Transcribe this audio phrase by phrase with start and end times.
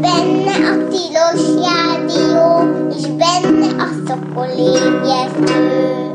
[0.00, 6.10] Benne a tilos rádió, és benne a szokol ébresztő.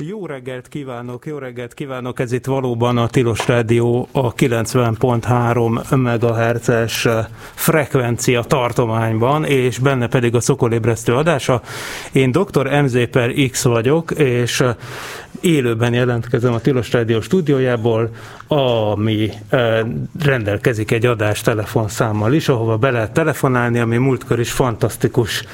[0.00, 7.08] Jó reggelt kívánok, jó reggelt kívánok, ez itt valóban a Tilos Rádió a 90.3 MHz-es
[7.54, 11.62] frekvencia tartományban, és benne pedig a Szokolébresztő adása.
[12.12, 12.82] Én dr.
[12.82, 14.64] MZ per X vagyok, és
[15.44, 18.10] élőben jelentkezem a Tilos Rádió stúdiójából,
[18.48, 19.30] ami
[20.22, 25.44] rendelkezik egy adás telefonszámmal is, ahova be lehet telefonálni, ami múltkor is fantasztikus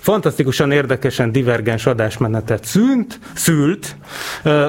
[0.00, 3.96] fantasztikusan érdekesen divergens adásmenetet szűnt, szült.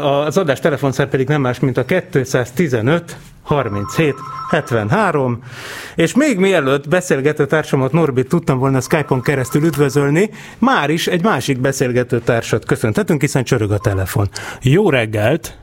[0.02, 4.16] Az adás telefonszer pedig nem más, mint a 215 37
[4.50, 5.40] 73,
[5.95, 11.59] és még mielőtt beszélgető társamat Norbit tudtam volna Skype-on keresztül üdvözölni, már is egy másik
[11.59, 14.27] beszélgető társat köszöntetünk, hiszen csörög a telefon.
[14.62, 15.58] Jó reggelt!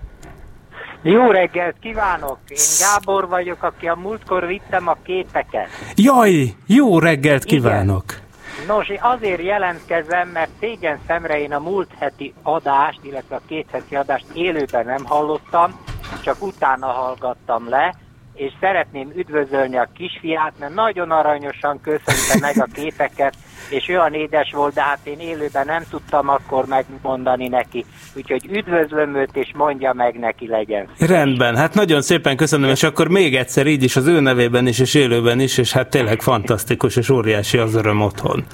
[1.02, 2.38] Jó reggelt kívánok!
[2.48, 5.68] Én Gábor vagyok, aki a múltkor vittem a képeket.
[5.94, 8.04] Jaj, jó reggelt kívánok!
[8.06, 8.26] Igen.
[8.66, 13.96] Nos, azért jelentkezem, mert szégyen szemre én a múlt heti adást, illetve a két heti
[13.96, 15.80] adást élőben nem hallottam,
[16.22, 17.94] csak utána hallgattam le,
[18.38, 23.34] és szeretném üdvözölni a kisfiát, mert nagyon aranyosan köszönte meg a képeket,
[23.70, 27.84] és olyan édes volt, de hát én élőben nem tudtam akkor megmondani neki.
[28.14, 30.88] Úgyhogy üdvözlöm őt, és mondja meg neki legyen.
[30.98, 34.78] Rendben, hát nagyon szépen köszönöm, és akkor még egyszer így is az ő nevében is,
[34.78, 38.44] és élőben is, és hát tényleg fantasztikus és óriási az öröm otthon.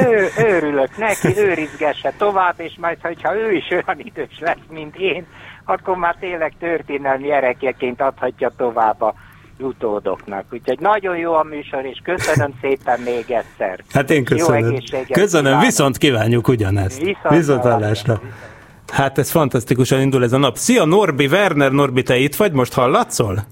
[0.00, 5.26] Ő, őrülök neki, őrizgesse tovább, és majd, hogyha ő is olyan idős lesz, mint én,
[5.64, 9.14] akkor már tényleg történelmi erekeként adhatja tovább a
[9.58, 10.44] utódoknak.
[10.52, 13.80] Úgyhogy nagyon jó a műsor, és köszönöm szépen még egyszer.
[13.92, 14.72] Hát én köszönöm.
[14.72, 15.64] Jó köszönöm, kívánok.
[15.64, 16.98] viszont kívánjuk ugyanezt.
[16.98, 18.20] Viszont, viszont
[18.92, 20.56] Hát ez fantasztikusan indul ez a nap.
[20.56, 22.52] Szia Norbi, Werner Norbi, te itt vagy?
[22.52, 23.44] Most hallatszol?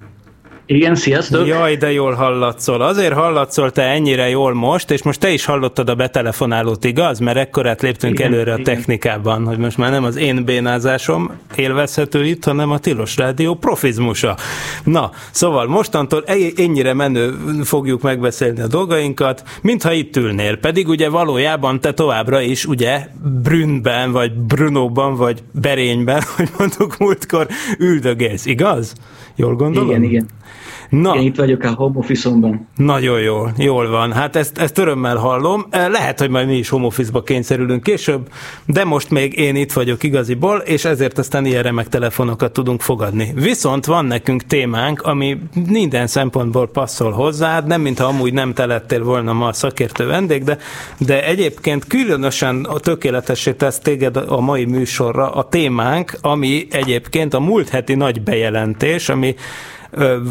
[0.71, 1.47] Igen, sziasztok!
[1.47, 2.81] Jaj, de jól hallatszol.
[2.81, 7.19] Azért hallatszol te ennyire jól most, és most te is hallottad a betelefonálót, igaz?
[7.19, 8.75] Mert ekkorát léptünk igen, előre a igen.
[8.75, 14.37] technikában, hogy most már nem az én bénázásom élvezhető itt, hanem a Tilos Rádió profizmusa.
[14.85, 16.25] Na, szóval mostantól
[16.57, 20.57] ennyire menő fogjuk megbeszélni a dolgainkat, mintha itt ülnél.
[20.57, 23.07] Pedig ugye valójában te továbbra is ugye
[23.43, 27.47] Brünnben, vagy Brunóban, vagy Berényben, hogy mondtuk múltkor
[27.79, 28.95] üldögélsz, igaz?
[29.37, 29.89] Jól gondolom?
[29.89, 30.29] Igen, igen.
[30.89, 31.15] Na.
[31.15, 32.31] Én itt vagyok a home office
[32.77, 34.13] Nagyon jól, jól van.
[34.13, 35.67] Hát ezt, ezt örömmel hallom.
[35.71, 38.29] Eh, lehet, hogy majd mi is home office-ba kényszerülünk később,
[38.67, 43.33] de most még én itt vagyok igaziból, és ezért aztán ilyen remek telefonokat tudunk fogadni.
[43.35, 45.39] Viszont van nekünk témánk, ami
[45.69, 50.45] minden szempontból passzol hozzád, nem mintha amúgy nem te lettél volna ma a szakértő vendég,
[50.45, 50.59] de,
[50.99, 57.41] de egyébként különösen a tökéletessé tesz téged a mai műsorra a témánk, ami egyébként a
[57.41, 59.35] múlt heti nagy bejelentés, ami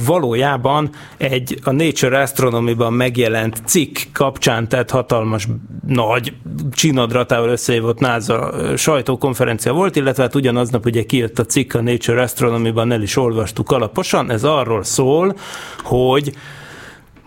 [0.05, 5.47] valójában egy a Nature Astronomy-ban megjelent cikk kapcsán tett hatalmas
[5.87, 6.33] nagy
[6.71, 12.91] csinadratával összehívott NASA sajtókonferencia volt, illetve hát ugyanaznap ugye kijött a cikk a Nature Astronomy-ban,
[12.91, 15.35] el is olvastuk alaposan, ez arról szól,
[15.83, 16.35] hogy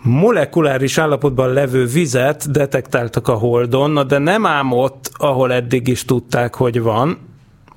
[0.03, 6.55] molekuláris állapotban levő vizet detektáltak a Holdon, de nem ám ott, ahol eddig is tudták,
[6.55, 7.17] hogy van,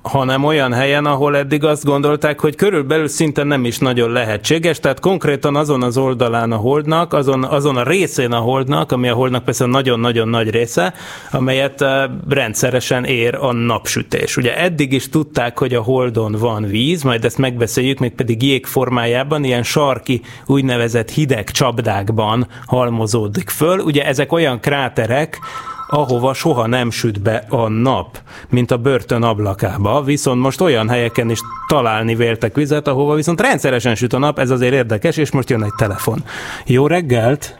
[0.05, 4.99] hanem olyan helyen, ahol eddig azt gondolták, hogy körülbelül szinte nem is nagyon lehetséges, tehát
[4.99, 9.43] konkrétan azon az oldalán a holdnak, azon, azon a részén a holdnak, ami a holdnak
[9.43, 10.93] persze nagyon-nagyon nagy része,
[11.31, 14.37] amelyet eh, rendszeresen ér a napsütés.
[14.37, 18.65] Ugye eddig is tudták, hogy a holdon van víz, majd ezt megbeszéljük, még pedig jég
[18.65, 23.79] formájában, ilyen sarki úgynevezett hideg csapdákban halmozódik föl.
[23.79, 25.39] Ugye ezek olyan kráterek,
[25.87, 28.17] ahova soha nem süt be a nap,
[28.49, 33.95] mint a börtön ablakába, viszont most olyan helyeken is találni véltek vizet, ahova viszont rendszeresen
[33.95, 36.23] süt a nap, ez azért érdekes, és most jön egy telefon.
[36.65, 37.57] Jó reggelt!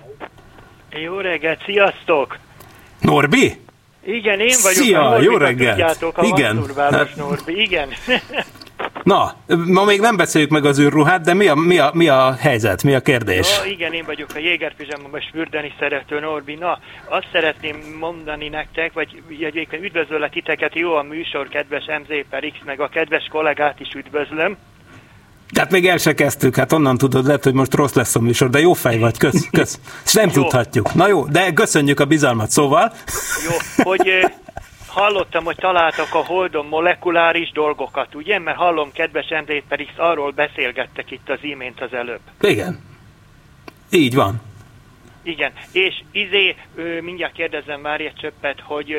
[1.03, 2.37] Jó reggelt, sziasztok!
[2.99, 3.57] Norbi?
[4.05, 4.83] Igen, én vagyok.
[4.83, 5.69] Szia, a jó reggelt!
[5.77, 6.63] Tudjátok, a Igen.
[6.77, 7.15] Hát...
[7.15, 7.61] Norbi.
[7.61, 7.89] Igen.
[9.03, 9.33] Na,
[9.65, 12.83] ma még nem beszéljük meg az űrruhát, de mi a, mi a, mi a helyzet,
[12.83, 13.57] mi a kérdés?
[13.57, 16.55] Na, igen, én vagyok a most fürdeni szerető Norbi.
[16.55, 16.79] Na,
[17.09, 22.57] azt szeretném mondani nektek, vagy egyébként üdvözöllek titeket, jó a műsor, kedves MZ per X,
[22.65, 24.57] meg a kedves kollégát is üdvözlöm.
[25.53, 28.49] Tehát még el se kezdtük, hát onnan tudod, lehet, hogy most rossz lesz a műsor,
[28.49, 29.79] de jó fej vagy, kösz, kösz.
[30.05, 30.41] És nem jó.
[30.41, 30.93] tudhatjuk.
[30.93, 32.93] Na jó, de köszönjük a bizalmat, szóval.
[33.49, 34.25] Jó, hogy
[34.95, 38.39] hallottam, hogy találtak a Holdon molekuláris dolgokat, ugye?
[38.39, 42.21] Mert hallom, kedves Endrét pedig arról beszélgettek itt az imént az előbb.
[42.41, 42.79] Igen.
[43.91, 44.41] Így van.
[45.23, 46.55] Igen, és izé,
[47.01, 48.95] mindjárt kérdezem már egy csöppet, hogy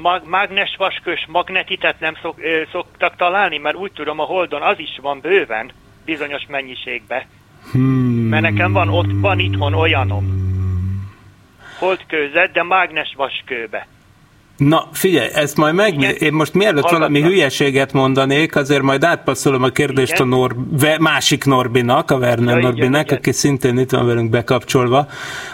[0.00, 4.78] mag, mágnes vaskös magnetitet nem szok, ö, szoktak találni, mert úgy tudom a Holdon az
[4.78, 5.70] is van bőven.
[6.04, 7.26] bizonyos mennyiségbe.
[7.72, 8.28] Hmm.
[8.28, 10.46] Mert nekem van ott, van itthon olyanom.
[11.78, 13.86] Holdkőzet, de mágnes vaskőbe.
[14.58, 16.16] Na, figyelj, ezt majd meg...
[16.20, 17.10] Én most mielőtt Hallgatnak.
[17.10, 20.32] valami hülyeséget mondanék, azért majd átpasszolom a kérdést Igen.
[20.32, 20.56] a Nor,
[21.00, 25.06] másik Norbinak, a Werner ja, Norbinek, igen, aki szintén itt van velünk bekapcsolva.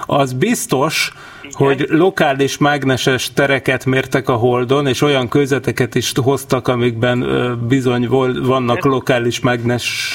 [0.07, 1.13] Az biztos,
[1.53, 7.27] hogy lokális mágneses tereket mértek a Holdon, és olyan kőzeteket is hoztak, amikben
[7.69, 8.09] bizony
[8.43, 10.13] vannak lokális mágnes,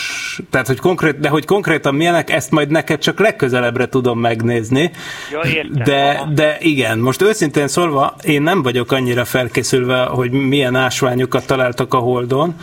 [0.49, 4.91] tehát hogy konkrét, de hogy konkrétan milyenek, ezt majd neked csak legközelebbre tudom megnézni.
[5.31, 10.75] Ja, értem, de, de igen, most őszintén szólva, én nem vagyok annyira felkészülve, hogy milyen
[10.75, 12.55] ásványokat találtak a Holdon.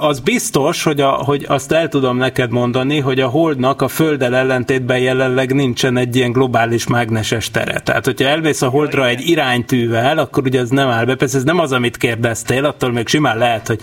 [0.00, 4.36] Az biztos, hogy, a, hogy azt el tudom neked mondani, hogy a Holdnak a Földdel
[4.36, 7.80] ellentétben jelenleg nincsen egy ilyen globális mágneses tere.
[7.80, 11.14] Tehát hogyha elvész a holdra egy iránytűvel, akkor ugye ez nem áll be.
[11.14, 13.80] Persze ez nem az, amit kérdeztél, attól még simán lehet, hogy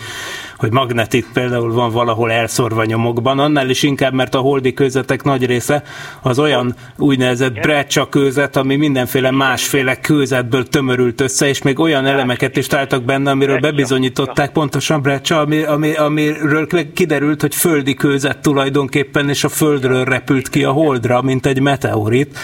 [0.59, 5.45] hogy magnetit például van valahol elszorva nyomokban, annál is inkább, mert a holdi kőzetek nagy
[5.45, 5.83] része
[6.21, 12.57] az olyan úgynevezett brecsa kőzet, ami mindenféle másféle kőzetből tömörült össze, és még olyan elemeket
[12.57, 19.29] is találtak benne, amiről bebizonyították pontosan brecsa, ami, ami, amiről kiderült, hogy földi kőzet tulajdonképpen,
[19.29, 22.37] és a földről repült ki a holdra, mint egy meteorit.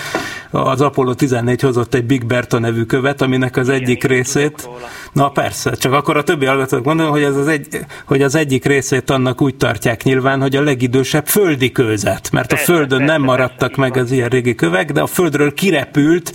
[0.52, 4.70] Az Apollo 14 hozott egy Big Berta nevű követ, aminek az egyik részét,
[5.14, 7.68] na persze, csak akkor a többi hallgatók mondom, hogy ez az egy,
[8.06, 12.58] hogy az egyik részét annak úgy tartják nyilván, hogy a legidősebb földi kőzet, mert a
[12.58, 16.34] Földön nem maradtak meg az ilyen régi kövek, de a Földről kirepült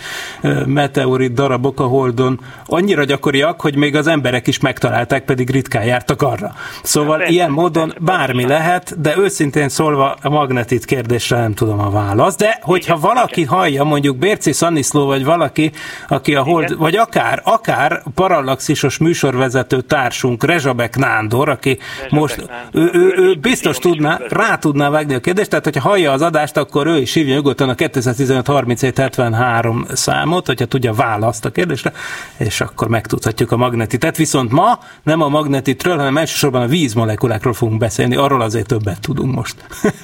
[0.67, 2.40] meteorit darabok a Holdon.
[2.67, 6.55] Annyira gyakoriak, hogy még az emberek is megtalálták, pedig ritkán jártak arra.
[6.82, 12.38] Szóval ilyen módon bármi lehet, de őszintén szólva a magnetit kérdésre nem tudom a választ,
[12.38, 15.73] de hogyha valaki hallja, mondjuk Bérci Szaniszló, vagy valaki,
[16.08, 21.78] aki a Hold, vagy akár, akár parallaxisos műsorvezető társunk, Rezsabek Nándor, aki
[22.08, 26.22] most, ő, ő, ő biztos tudná, rá tudná vágni a kérdést, tehát hogyha hallja az
[26.22, 31.50] adást, akkor ő is hívja nyugodtan a 215 37 73 számot, hogyha tudja választ a
[31.50, 31.92] kérdésre,
[32.36, 34.16] és akkor megtudhatjuk a magnetitet.
[34.16, 39.34] Viszont ma nem a magnetitről, hanem elsősorban a vízmolekulákról fogunk beszélni, arról azért többet tudunk
[39.34, 39.56] most.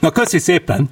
[0.00, 0.90] Na, köszi szépen!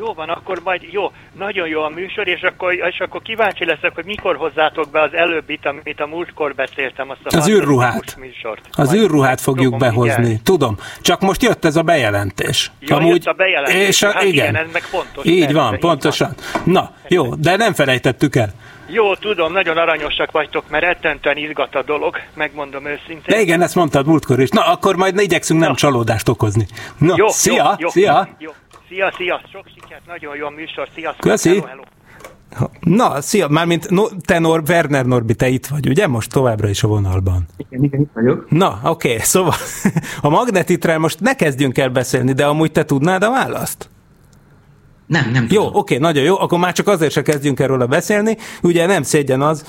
[0.00, 3.94] Jó van, akkor majd jó, nagyon jó a műsor, és akkor, és akkor kíváncsi leszek,
[3.94, 8.16] hogy mikor hozzátok be az előbbit, amit a múltkor beszéltem, azt a az űrruhát.
[8.18, 8.68] Műsort.
[8.72, 10.42] Az majd űrruhát fogjuk behozni, igen.
[10.42, 10.78] tudom.
[11.00, 12.70] Csak most jött ez a bejelentés.
[12.78, 14.32] Jó, Amúgy, a bejelentés, és a, hát igen.
[14.32, 15.24] igen, ez meg fontos.
[15.24, 16.34] Így persze, van, pontosan.
[16.52, 16.62] Van.
[16.64, 18.52] Na, jó, de nem felejtettük el.
[18.86, 23.24] Jó, tudom, nagyon aranyosak vagytok, mert rettentően izgat a dolog, megmondom őszintén.
[23.26, 24.48] De igen, ezt mondtad múltkor is.
[24.48, 26.66] Na, akkor majd igyekszünk nem csalódást okozni.
[26.98, 28.28] Na, jó, szia, jó, jó, szia!
[28.38, 28.50] Jó.
[28.90, 31.30] Szia, szia, sok sikert, nagyon jó a műsor, sziasztok.
[31.30, 31.48] Köszi.
[31.48, 31.82] Hello, hello.
[32.80, 36.06] Na, szia, mármint no, tenor Werner Norbi, te itt vagy, ugye?
[36.06, 37.46] Most továbbra is a vonalban.
[37.56, 38.50] Igen, igen, itt vagyok.
[38.50, 39.54] Na, oké, okay, szóval
[40.20, 43.90] a magnetitre most ne kezdjünk el beszélni, de amúgy te tudnád a választ?
[45.10, 45.64] Nem, nem tudom.
[45.64, 48.36] Jó, oké, nagyon jó, akkor már csak azért se kezdjünk erről a beszélni.
[48.62, 49.64] Ugye nem szégyen az,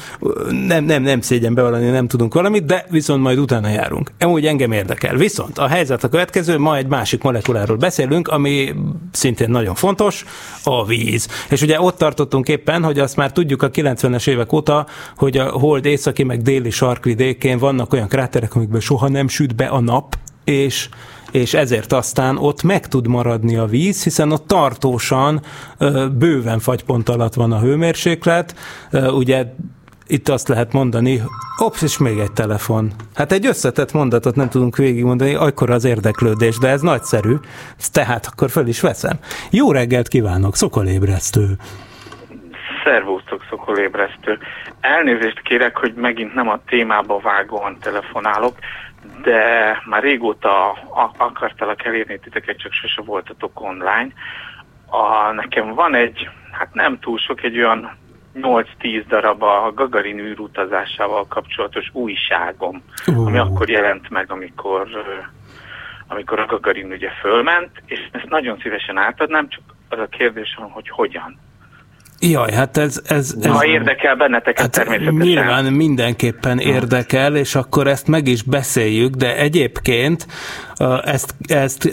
[0.68, 4.12] nem, nem, nem szégyen bevallani, nem tudunk valamit, de viszont majd utána járunk.
[4.20, 5.16] Amúgy engem érdekel.
[5.16, 8.74] Viszont a helyzet a következő, ma egy másik molekuláról beszélünk, ami
[9.12, 10.26] szintén nagyon fontos,
[10.64, 11.28] a víz.
[11.50, 14.86] És ugye ott tartottunk éppen, hogy azt már tudjuk a 90-es évek óta,
[15.16, 19.66] hogy a hold északi meg déli sarkvidékén vannak olyan kráterek, amikből soha nem süt be
[19.66, 20.90] a nap, és
[21.32, 25.42] és ezért aztán ott meg tud maradni a víz, hiszen ott tartósan
[26.18, 28.56] bőven fagypont alatt van a hőmérséklet,
[28.92, 29.46] ugye
[30.08, 31.22] itt azt lehet mondani,
[31.58, 32.92] ops, és még egy telefon.
[33.16, 37.36] Hát egy összetett mondatot nem tudunk végigmondani, akkor az érdeklődés, de ez nagyszerű,
[37.92, 39.20] tehát akkor föl is veszem.
[39.50, 41.46] Jó reggelt kívánok, Szokolébresztő!
[42.84, 44.38] Szervusztok, Szokolébresztő!
[44.80, 48.56] Elnézést kérek, hogy megint nem a témába vágóan telefonálok,
[49.22, 50.72] de már régóta
[51.18, 54.08] akartalak elérni titeket, csak sose voltatok online.
[54.86, 57.98] A, nekem van egy, hát nem túl sok, egy olyan
[58.36, 63.26] 8-10 darab a Gagarin űrutazásával kapcsolatos újságom, uh.
[63.26, 64.88] ami akkor jelent meg, amikor,
[66.08, 70.90] amikor a Gagarin ugye fölment, és ezt nagyon szívesen átadnám, csak az a kérdésem, hogy
[70.90, 71.40] hogyan.
[72.24, 73.02] Jaj, hát ez...
[73.06, 75.16] ez, ez ha érdekel benneteket hát természetesen.
[75.16, 80.28] Nyilván mindenképpen érdekel, és akkor ezt meg is beszéljük, de egyébként
[81.04, 81.90] ezt, ezt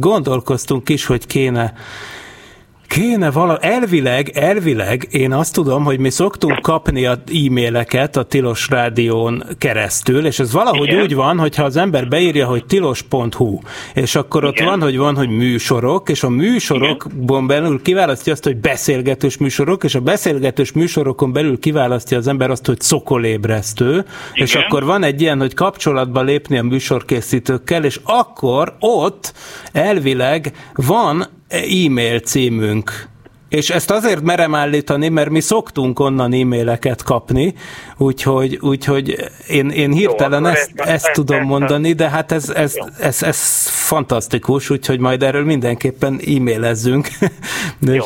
[0.00, 1.72] gondolkoztunk is, hogy kéne
[2.94, 8.68] Kéne vala, elvileg, elvileg én azt tudom, hogy mi szoktunk kapni az e-maileket a Tilos
[8.68, 11.00] Rádión keresztül, és ez valahogy Igen.
[11.00, 13.58] úgy van, hogyha az ember beírja, hogy tilos.hu,
[13.94, 14.66] és akkor ott Igen.
[14.66, 19.94] van, hogy van, hogy műsorok, és a műsorokban belül kiválasztja azt, hogy beszélgetős műsorok, és
[19.94, 24.62] a beszélgetős műsorokon belül kiválasztja az ember azt, hogy szokolébresztő, és Igen.
[24.62, 29.34] akkor van egy ilyen, hogy kapcsolatba lépni a műsorkészítőkkel, és akkor ott
[29.72, 33.08] elvileg van e-mail címünk.
[33.48, 37.54] És ezt azért merem állítani, mert mi szoktunk onnan e-maileket kapni,
[37.96, 39.16] úgyhogy, úgyhogy
[39.48, 43.38] én, én hirtelen akkor ezt, ezt- ezt tudom mondani, de hát ez, ez, ez, ez
[43.68, 47.08] fantasztikus, úgyhogy majd erről mindenképpen e-mailezzünk.
[47.80, 48.04] Jó.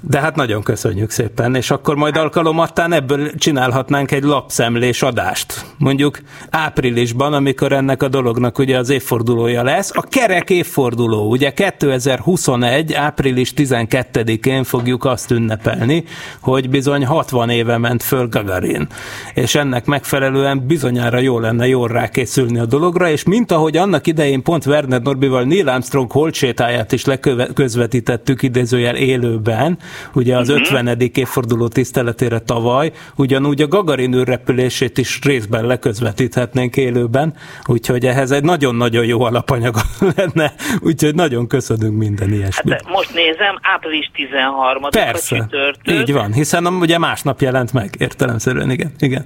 [0.00, 5.64] De hát nagyon köszönjük szépen, és akkor majd alkalomattán ebből csinálhatnánk egy lapszemlés adást.
[5.78, 6.18] Mondjuk
[6.50, 9.90] áprilisban, amikor ennek a dolognak ugye az évfordulója lesz.
[9.94, 12.92] A kerek évforduló, ugye 2021.
[12.92, 16.04] április 12-én fogjuk azt ünnepelni,
[16.40, 18.86] hogy bizony 60 éve ment föl Gagarin.
[19.34, 24.42] És ennek megfelelően bizonyára jó lenne jól rákészülni a dologra, és mint ahogy annak idején
[24.42, 29.78] pont Werner Norbival Neil Armstrong holtsétáját is leközvetítettük idézőjel élőben,
[30.14, 30.98] ugye az 50.
[31.14, 37.34] évforduló tiszteletére tavaly, ugyanúgy a Gagarin űrrepülését is részben leközvetíthetnénk élőben,
[37.66, 39.76] úgyhogy ehhez egy nagyon-nagyon jó alapanyag
[40.16, 42.72] lenne, úgyhogy nagyon köszönünk minden ilyesmit.
[42.72, 47.94] Hát most nézem, április 13 a Persze, csütörtök, így van, hiszen ugye másnap jelent meg,
[47.98, 49.24] értelemszerűen, igen, igen,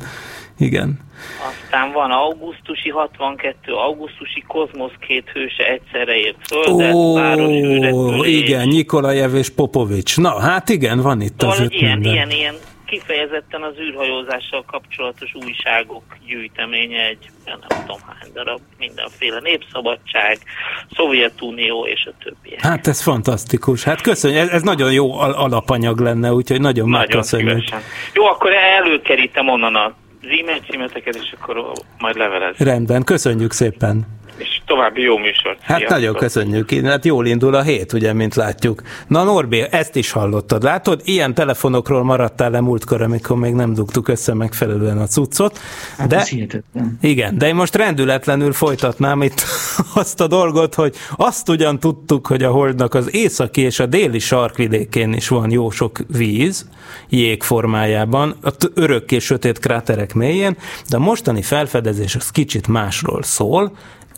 [0.59, 1.01] igen.
[1.49, 9.49] aztán van augusztusi 62, augusztusi Kozmosz két hőse egyszerre ért földet, Ó, igen, Nikolajev és
[9.49, 10.17] Popovics.
[10.17, 12.13] Na, hát igen, van itt Szóval azért ilyen, minden.
[12.13, 12.55] ilyen, ilyen
[12.93, 20.39] kifejezetten az űrhajózással kapcsolatos újságok gyűjteménye egy, nem tudom hány darab, mindenféle népszabadság,
[20.97, 22.61] Szovjetunió és a többiek.
[22.61, 23.85] Hát ez fantasztikus.
[23.85, 27.65] Hát köszönjük, ez, ez nagyon jó al- alapanyag lenne, úgyhogy nagyon, Nagyon megköszönjük.
[28.15, 32.57] Jó, akkor előkerítem onnan a az e-mail címeteket, és akkor majd levelez.
[32.57, 34.07] Rendben, köszönjük szépen.
[34.43, 35.59] És további jó műsort.
[35.61, 35.99] Hát Sziasztok.
[35.99, 36.71] nagyon köszönjük.
[36.71, 38.83] Hát jól indul a hét, ugye, mint látjuk.
[39.07, 41.01] Na Norbi, ezt is hallottad, látod?
[41.05, 45.59] Ilyen telefonokról maradtál le múltkor, amikor még nem dugtuk össze megfelelően a cuccot.
[45.97, 46.27] Hát De
[47.01, 49.43] igen, de én most rendületlenül folytatnám itt
[49.95, 54.19] azt a dolgot, hogy azt ugyan tudtuk, hogy a Holdnak az északi és a déli
[54.19, 56.69] sarkvidékén is van jó sok víz,
[57.09, 60.57] jég formájában, a örökké sötét kráterek mélyén,
[60.89, 63.73] de a mostani felfedezés az kicsit másról szól,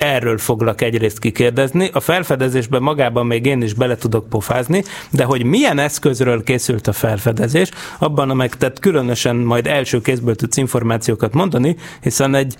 [0.04, 1.90] Erről foglak egyrészt kikérdezni.
[1.92, 6.92] A felfedezésben magában még én is bele tudok pofázni, de hogy milyen eszközről készült a
[6.92, 12.56] felfedezés, abban a meg tehát különösen majd első kézből tudsz információkat mondani, hiszen egy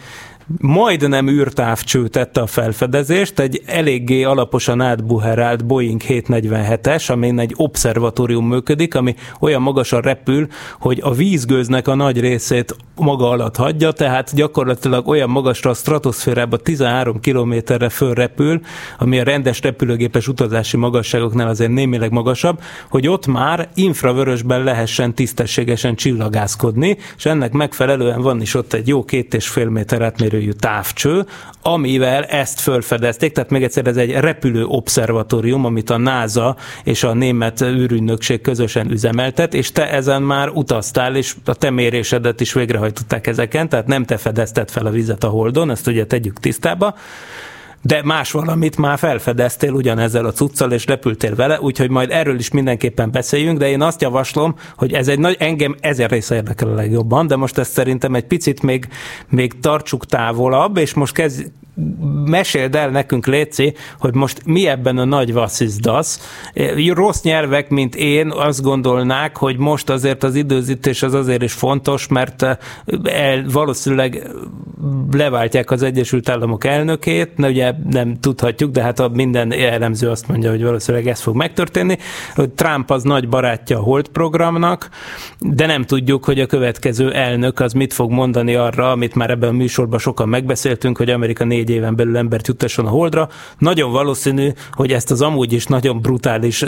[0.61, 8.95] majdnem űrtávcső tette a felfedezést, egy eléggé alaposan átbuherált Boeing 747-es, amin egy obszervatórium működik,
[8.95, 10.47] ami olyan magasan repül,
[10.79, 16.57] hogy a vízgőznek a nagy részét maga alatt hagyja, tehát gyakorlatilag olyan magasra a stratoszférába
[16.57, 18.61] 13 kilométerre fölrepül,
[18.99, 22.61] ami a rendes repülőgépes utazási magasságoknál azért némileg magasabb,
[22.91, 29.05] hogy ott már infravörösben lehessen tisztességesen csillagászkodni, és ennek megfelelően van is ott egy jó
[29.05, 30.03] két és fél méter
[30.35, 31.27] átmérőjű távcső,
[31.63, 37.13] amivel ezt fölfedezték, tehát még egyszer ez egy repülő obszervatórium, amit a NASA és a
[37.15, 43.27] német űrügynökség közösen üzemeltet, és te ezen már utaztál, és a te mérésedet is végrehajtották
[43.27, 46.95] ezeken, tehát nem te fedezted fel a vizet a Holdon, ezt ugye tegyük tisztába,
[47.87, 52.51] de más valamit már felfedeztél ugyanezzel a cuccal, és repültél vele, úgyhogy majd erről is
[52.51, 56.75] mindenképpen beszéljünk, de én azt javaslom, hogy ez egy nagy, engem ezer része érdekel a
[56.75, 58.89] legjobban, de most ezt szerintem egy picit még,
[59.29, 61.51] még tartsuk távolabb, és most kezd,
[62.25, 66.41] meséld el nekünk, Léci, hogy most mi ebben a nagy vasszizdasz.
[66.93, 72.09] Rossz nyelvek, mint én, azt gondolnák, hogy most azért az időzítés az azért is fontos,
[72.09, 72.43] mert
[73.03, 74.31] el, valószínűleg
[75.13, 80.29] leváltják az Egyesült Államok elnökét, de ugye nem tudhatjuk, de hát a minden elemző azt
[80.29, 81.99] mondja, hogy valószínűleg ez fog megtörténni.
[82.35, 84.89] Hogy Trump az nagy barátja a Hold programnak,
[85.41, 89.49] de nem tudjuk, hogy a következő elnök az mit fog mondani arra, amit már ebben
[89.49, 93.29] a műsorban sokan megbeszéltünk, hogy Amerika négy éven belül embert juttasson a Holdra.
[93.59, 96.65] Nagyon valószínű, hogy ezt az amúgy is nagyon brutális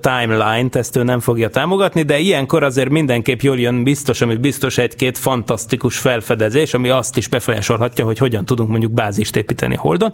[0.00, 4.78] timeline-t ezt ő nem fogja támogatni, de ilyenkor azért mindenképp jól jön biztos, ami biztos
[4.78, 10.12] egy-két fantasztikus felfedezés, ami azt is befolyásolhatja, hogy hogyan tudunk mondjuk bázist építeni Holdon.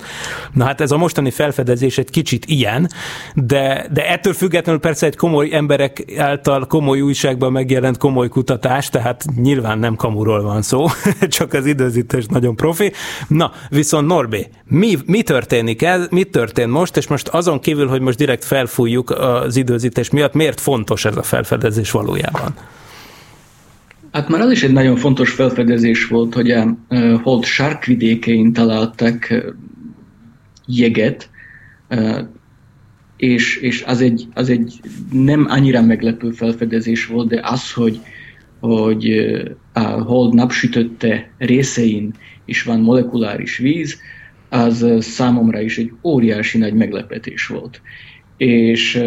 [0.52, 2.88] Na hát ez a mostani felfedezés egy kicsit ilyen,
[3.34, 9.24] de, de ettől függetlenül persze egy komoly emberek által komoly újságban megjelent komoly kutatás, tehát
[9.36, 10.86] nyilván nem kamuról van szó,
[11.28, 12.92] csak az időzítés nagyon profi.
[13.28, 18.00] Na, viszont Norbi, mi, mi történik ez, mi történt most, és most azon kívül, hogy
[18.00, 22.54] most direkt felfújjuk az időzítés miatt, miért fontos ez a felfedezés valójában?
[24.12, 26.76] Hát már az is egy nagyon fontos felfedezés volt, hogy a
[27.22, 29.28] hold sarkvidékein találtak
[30.66, 31.30] jeget,
[33.16, 34.80] és, és az, egy, az egy
[35.12, 38.00] nem annyira meglepő felfedezés volt, de az, hogy,
[38.60, 39.32] hogy
[39.72, 42.14] a hold napsütötte részein
[42.44, 44.00] is van molekuláris víz,
[44.48, 47.80] az számomra is egy óriási nagy meglepetés volt.
[48.36, 49.04] És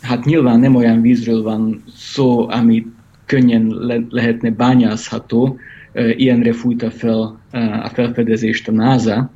[0.00, 2.86] hát nyilván nem olyan vízről van szó, ami
[3.26, 5.58] könnyen le, lehetne bányászható,
[5.94, 7.40] ilyenre fújta fel
[7.82, 9.30] a felfedezést a NASA,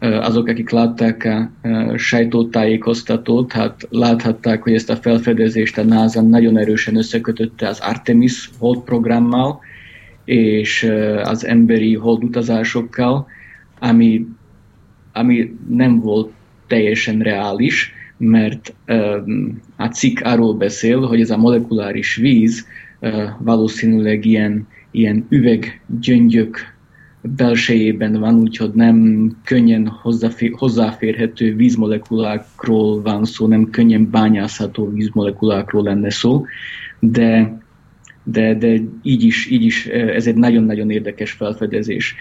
[0.00, 1.50] azok, akik látták a
[1.96, 8.78] sajtótájékoztatót, hát láthatták, hogy ezt a felfedezést a NASA nagyon erősen összekötötte az Artemis hold
[8.78, 9.60] programmal
[10.24, 10.92] és
[11.22, 13.26] az emberi hold utazásokkal,
[13.78, 14.26] ami,
[15.12, 16.30] ami nem volt
[16.66, 18.74] teljesen reális, mert
[19.76, 22.66] a cikk arról beszél, hogy ez a molekuláris víz
[23.38, 26.69] valószínűleg ilyen, ilyen üveggyöngyök
[27.22, 29.92] belsejében van, úgyhogy nem könnyen
[30.52, 36.44] hozzáférhető vízmolekulákról van szó, nem könnyen bányászható vízmolekulákról lenne szó,
[36.98, 37.60] de,
[38.22, 42.14] de, de így, is, így is ez egy nagyon-nagyon érdekes felfedezés.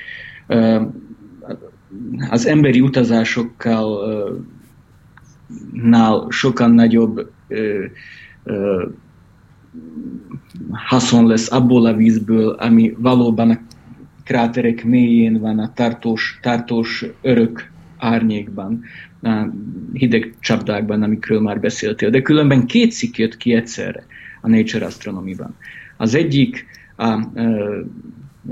[2.30, 4.00] Az emberi utazásokkal
[5.74, 7.32] nál sokkal nagyobb
[10.72, 13.60] haszon lesz abból a vízből, ami valóban a
[14.30, 18.82] kráterek mélyén van, a tartós, tartós örök árnyékban,
[19.22, 19.48] a
[19.94, 22.10] hideg csapdákban, amikről már beszéltél.
[22.10, 24.06] De különben két cikk jött ki egyszerre
[24.42, 25.56] a Nature Astronomy-ban.
[25.98, 27.28] Az egyik a, a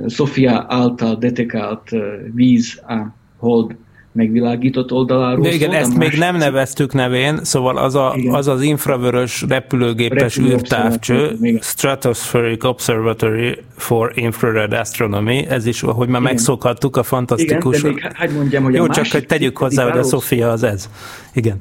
[0.07, 1.89] Sofia által detekált
[2.33, 3.75] víz a hold
[4.11, 5.43] megvilágított oldaláról.
[5.43, 10.37] De igen, szól, ezt még nem neveztük nevén, szóval az a, az, az infravörös repülőgépes
[10.37, 16.33] űrtávcső, Stratospheric Observatory for Infrared Astronomy, ez is, ahogy már igen.
[16.33, 17.79] megszokhattuk a fantasztikus.
[17.79, 20.51] Igen, de még hát mondjam, hogy Jó, a csak hogy tegyük hozzá, hogy a Sofia
[20.51, 20.89] az ez.
[21.33, 21.59] Igen.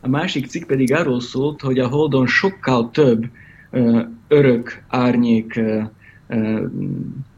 [0.00, 3.24] A másik cikk pedig arról szólt, hogy a Holdon sokkal több
[3.70, 5.82] uh, örök árnyék uh,
[6.28, 6.60] uh,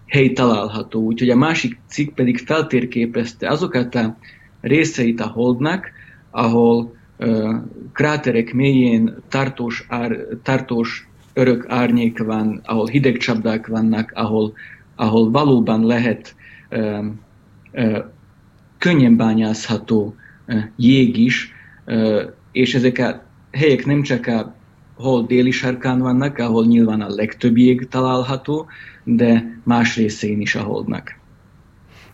[0.07, 1.01] hely található.
[1.01, 4.17] Úgyhogy a másik cikk pedig feltérképezte azokat a
[4.61, 5.91] részeit a Holdnak,
[6.31, 6.95] ahol
[7.93, 14.53] kráterek mélyén tartós, ár, tartós örök árnyék van, ahol hideg csapdák vannak, ahol,
[14.95, 16.35] ahol valóban lehet
[16.71, 17.05] uh,
[17.73, 18.05] uh,
[18.79, 20.15] könnyen bányászható
[20.77, 21.53] jég is,
[22.53, 24.56] és ezek a helyek nem csak a
[24.97, 28.67] hol déli sarkán vannak, ahol nyilván a legtöbb jég található,
[29.05, 31.15] de más részén is a holdnak.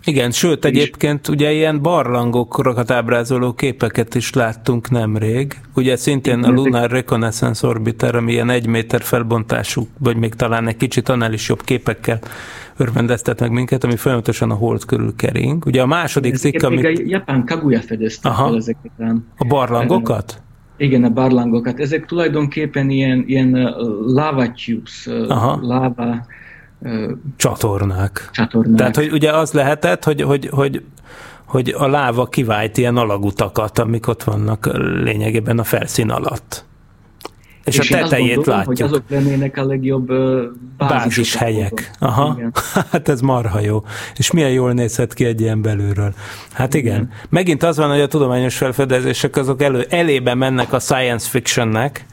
[0.04, 5.60] Igen, sőt, egyébként ugye ilyen barlangokat ábrázoló képeket is láttunk nemrég.
[5.74, 10.76] Ugye szintén a Lunar Reconnaissance Orbiter, ami ilyen egy méter felbontású, vagy még talán egy
[10.76, 12.18] kicsit annál is jobb képekkel
[12.76, 15.66] örvendeztet meg minket, ami folyamatosan a hold körül kering.
[15.66, 16.84] Ugye a második cikk, amit...
[16.84, 18.44] A japán Kaguya fedezte Aha.
[18.46, 18.92] fel ezeket.
[19.36, 20.42] A barlangokat?
[20.76, 21.80] Igen, a barlangokat.
[21.80, 23.74] Ezek tulajdonképpen ilyen, ilyen
[24.06, 25.58] lava tubes, Aha.
[25.62, 26.26] lava
[27.36, 28.28] Csatornák.
[28.32, 28.76] Csatornák.
[28.76, 30.82] Tehát, hogy ugye az lehetett, hogy, hogy, hogy,
[31.44, 34.70] hogy a láva kivált ilyen alagutakat, amik ott vannak
[35.02, 36.64] lényegében a felszín alatt.
[37.64, 38.76] És, és a tetejét gondolom, látjuk.
[38.76, 40.12] hogy azok lennének a legjobb
[40.76, 41.90] bázis helyek.
[41.98, 42.52] Aha, igen.
[42.90, 43.84] hát ez marha jó.
[44.16, 46.14] És milyen jól nézhet ki egy ilyen belülről.
[46.52, 46.94] Hát igen.
[46.94, 47.10] igen.
[47.28, 52.06] Megint az van, hogy a tudományos felfedezések azok elő, elébe mennek a science fictionnek,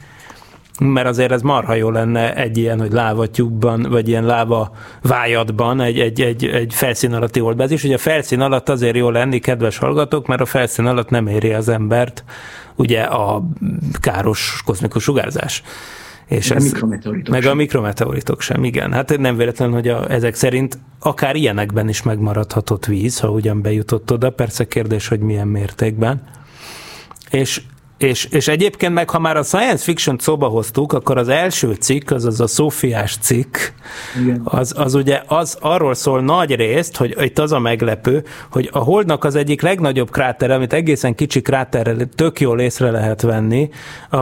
[0.80, 4.70] mert azért ez marha jó lenne egy ilyen, hogy lávatyúbban, vagy ilyen láva
[5.02, 7.84] vájatban egy, egy, egy, egy felszín alatti oldbázis.
[7.84, 11.52] Ugye a felszín alatt azért jó lenni, kedves hallgatók, mert a felszín alatt nem éri
[11.52, 12.24] az embert
[12.74, 13.42] ugye a
[14.00, 15.62] káros kozmikus sugárzás.
[16.26, 17.50] És ez, a mikrometeoritok meg sem.
[17.50, 18.92] a mikrometeoritok sem, igen.
[18.92, 24.12] Hát nem véletlen, hogy a, ezek szerint akár ilyenekben is megmaradhatott víz, ha ugyan bejutott
[24.12, 24.30] oda.
[24.30, 26.22] Persze kérdés, hogy milyen mértékben.
[27.30, 27.62] És
[28.00, 32.10] És, és egyébként meg, ha már a science fiction szóba hoztuk, akkor az első cikk,
[32.10, 33.56] az az a Szófiás cikk,
[34.22, 34.40] Igen.
[34.44, 38.78] Az, az ugye az arról szól nagy részt, hogy itt az a meglepő, hogy a
[38.78, 43.68] Holdnak az egyik legnagyobb kráter, amit egészen kicsi kráterrel tök jól észre lehet venni,
[44.08, 44.16] a,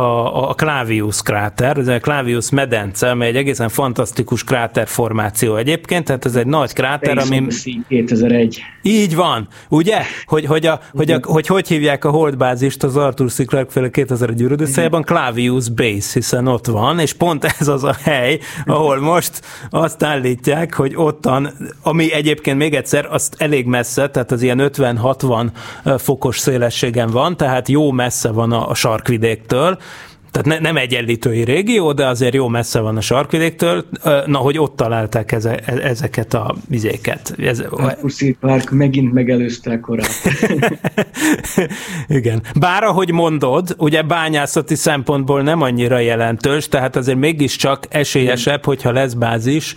[0.49, 6.37] a Clavius kráter, ez a Clavius medence, amely egy egészen fantasztikus kráterformáció egyébként, tehát ez
[6.37, 7.47] egy nagy kráter, ami...
[7.89, 8.63] 2001.
[8.83, 10.03] Így van, ugye?
[10.25, 13.47] Hogy hogy, a, hogy, a, hogy, hogy hívják a holdbázist az Arthur C.
[13.69, 15.03] Clarke féle 2001 űrödösszejében?
[15.03, 20.75] Clavius Base, hiszen ott van, és pont ez az a hely, ahol most azt állítják,
[20.75, 21.53] hogy ottan,
[21.83, 25.51] ami egyébként még egyszer, azt elég messze, tehát az ilyen 50-60
[25.99, 29.79] fokos szélességen van, tehát jó messze van a, a sarkvidéktől,
[30.31, 33.85] tehát ne, nem egyenlítői régió, de azért jó messze van a sarkvidéktől,
[34.27, 37.35] na, hogy ott találták eze, e, ezeket a vizéket.
[37.39, 37.63] Ez,
[38.01, 40.11] Puszi Park megint megelőzte a korát.
[42.09, 42.43] Igen.
[42.59, 49.13] Bár ahogy mondod, ugye bányászati szempontból nem annyira jelentős, tehát azért mégiscsak esélyesebb, hogyha lesz
[49.13, 49.75] bázis,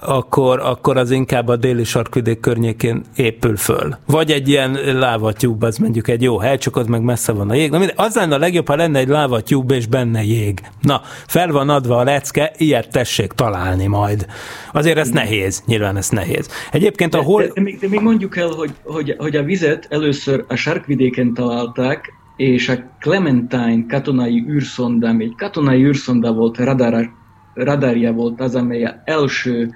[0.00, 3.96] akkor, akkor az inkább a déli sarkvidék környékén épül föl.
[4.06, 7.54] Vagy egy ilyen lávatyúb, az mondjuk egy jó hely, csak ott meg messze van a
[7.54, 7.70] jég.
[7.70, 10.60] Na, az lenne a legjobb, ha lenne egy lávatyúb és benne jég.
[10.80, 14.26] Na, fel van adva a lecke, ilyet tessék találni majd.
[14.72, 16.48] Azért ez nehéz, nyilván ez nehéz.
[16.72, 17.42] Egyébként a hol...
[17.42, 21.34] De, de, még, de még mondjuk el, hogy, hogy, hogy a vizet először a sarkvidéken
[21.34, 27.10] találták, és a Clementine katonai űrszonda, egy katonai űrszonda volt radar
[27.56, 29.74] radarja volt az, amely első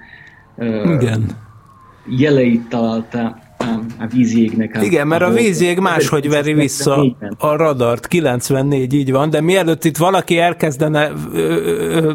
[0.83, 1.25] Igen.
[2.05, 3.37] jeleit találta
[3.99, 4.75] a vízjégnek.
[4.79, 9.41] A, Igen, mert a, a vízjég máshogy veri vissza a radart, 94 így van, de
[9.41, 11.11] mielőtt itt valaki elkezdene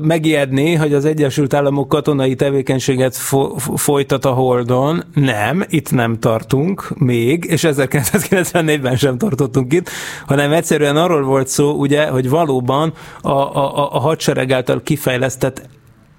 [0.03, 6.99] megijedni, hogy az Egyesült Államok katonai tevékenységet fo- folytat a Holdon, nem, itt nem tartunk
[6.99, 9.91] még, és 1994-ben sem tartottunk itt,
[10.27, 15.69] hanem egyszerűen arról volt szó, ugye, hogy valóban a, a, a hadsereg által kifejlesztett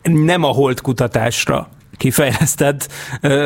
[0.03, 2.87] nem a hold kutatásra kifejlesztett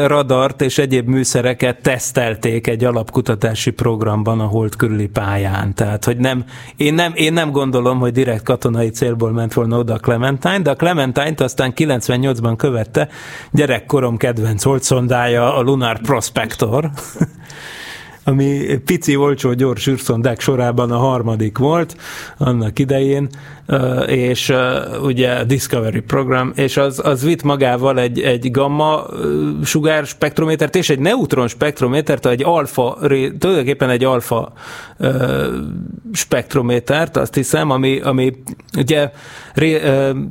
[0.05, 5.73] radart és egyéb műszereket tesztelték egy alapkutatási programban a hold körüli pályán.
[5.73, 6.45] Tehát, hogy nem,
[6.77, 10.69] én nem, én nem gondolom, hogy direkt katonai célból ment volna oda a Clementine, de
[10.69, 13.07] a Clementine-t aztán 98-ban követte
[13.51, 16.89] gyerekkorom kedvenc holdszondája, a Lunar Prospector,
[18.23, 21.97] ami pici, olcsó, gyors űrszondák sorában a harmadik volt
[22.37, 23.29] annak idején,
[24.07, 24.53] és
[25.03, 29.05] ugye a Discovery program, és az, az vitt magával egy, egy gamma
[29.63, 32.97] sugár spektrométert és egy neutron spektrométert, egy alfa,
[33.39, 34.53] tulajdonképpen egy alfa
[36.13, 38.33] spektrométert, azt hiszem, ami, ami
[38.77, 39.11] ugye
[39.53, 39.81] ré,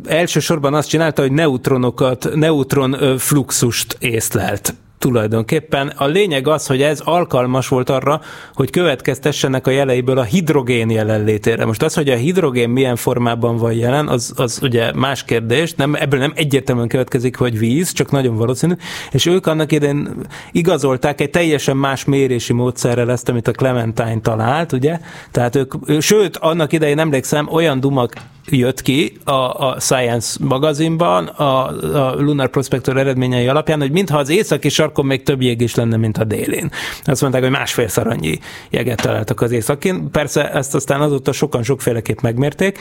[0.06, 5.92] elsősorban azt csinálta, hogy neutronokat, neutron fluxust észlelt tulajdonképpen.
[5.96, 8.20] A lényeg az, hogy ez alkalmas volt arra,
[8.54, 11.64] hogy következtessenek a jeleiből a hidrogén jelenlétére.
[11.64, 15.94] Most az, hogy a hidrogén milyen formában van jelen, az, az ugye más kérdés, nem,
[15.94, 18.74] ebből nem egyértelműen következik, hogy víz, csak nagyon valószínű,
[19.10, 20.08] és ők annak idején
[20.52, 24.98] igazolták egy teljesen más mérési módszerrel ezt, amit a Clementine talált, ugye?
[25.30, 28.12] Tehát ők, sőt, annak idején emlékszem, olyan dumak
[28.50, 31.66] jött ki a, a Science magazinban a,
[32.08, 35.96] a Lunar Prospector eredményei alapján, hogy mintha az északi sarkon még több jég is lenne,
[35.96, 36.70] mint a délén.
[37.04, 38.38] Azt mondták, hogy másfélszer annyi
[38.70, 40.10] jeget találtak az északin.
[40.10, 42.78] Persze ezt aztán azóta sokan sokféleképp megmérték,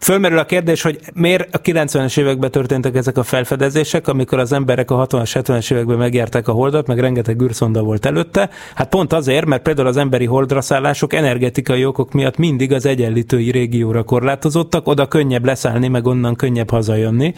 [0.00, 4.90] Fölmerül a kérdés, hogy miért a 90-es években történtek ezek a felfedezések, amikor az emberek
[4.90, 8.50] a 60-as, 70-es években megjárták a holdat, meg rengeteg űrszonda volt előtte.
[8.74, 13.50] Hát pont azért, mert például az emberi holdra szállások energetikai okok miatt mindig az egyenlítői
[13.50, 17.34] régióra korlátozottak, oda könnyebb leszállni, meg onnan könnyebb hazajönni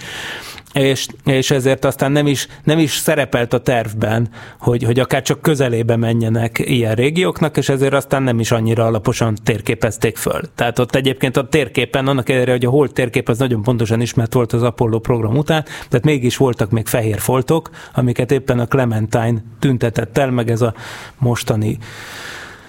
[0.76, 4.28] és, és ezért aztán nem is, nem is szerepelt a tervben,
[4.60, 9.36] hogy, hogy akár csak közelébe menjenek ilyen régióknak, és ezért aztán nem is annyira alaposan
[9.44, 10.40] térképezték föl.
[10.54, 14.34] Tehát ott egyébként a térképen, annak ellenére, hogy a hold térkép az nagyon pontosan ismert
[14.34, 19.42] volt az Apollo program után, tehát mégis voltak még fehér foltok, amiket éppen a Clementine
[19.58, 20.74] tüntetett el, meg ez a
[21.18, 21.78] mostani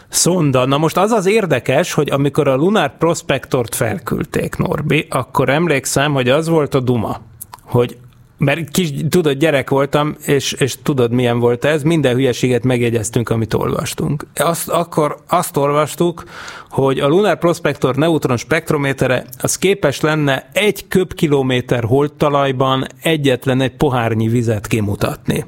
[0.10, 0.66] Szonda.
[0.66, 6.30] Na most az az érdekes, hogy amikor a Lunar Prospectort felküldték, Norbi, akkor emlékszem, hogy
[6.30, 7.20] az volt a duma,
[7.62, 7.98] hogy
[8.38, 13.54] mert kis, tudod, gyerek voltam, és, és tudod, milyen volt ez, minden hülyeséget megjegyeztünk, amit
[13.54, 14.26] olvastunk.
[14.36, 16.24] Azt, akkor azt olvastuk,
[16.70, 24.28] hogy a Lunar Prospector neutron spektrométere az képes lenne egy köbkilométer holdtalajban egyetlen egy pohárnyi
[24.28, 25.46] vizet kimutatni.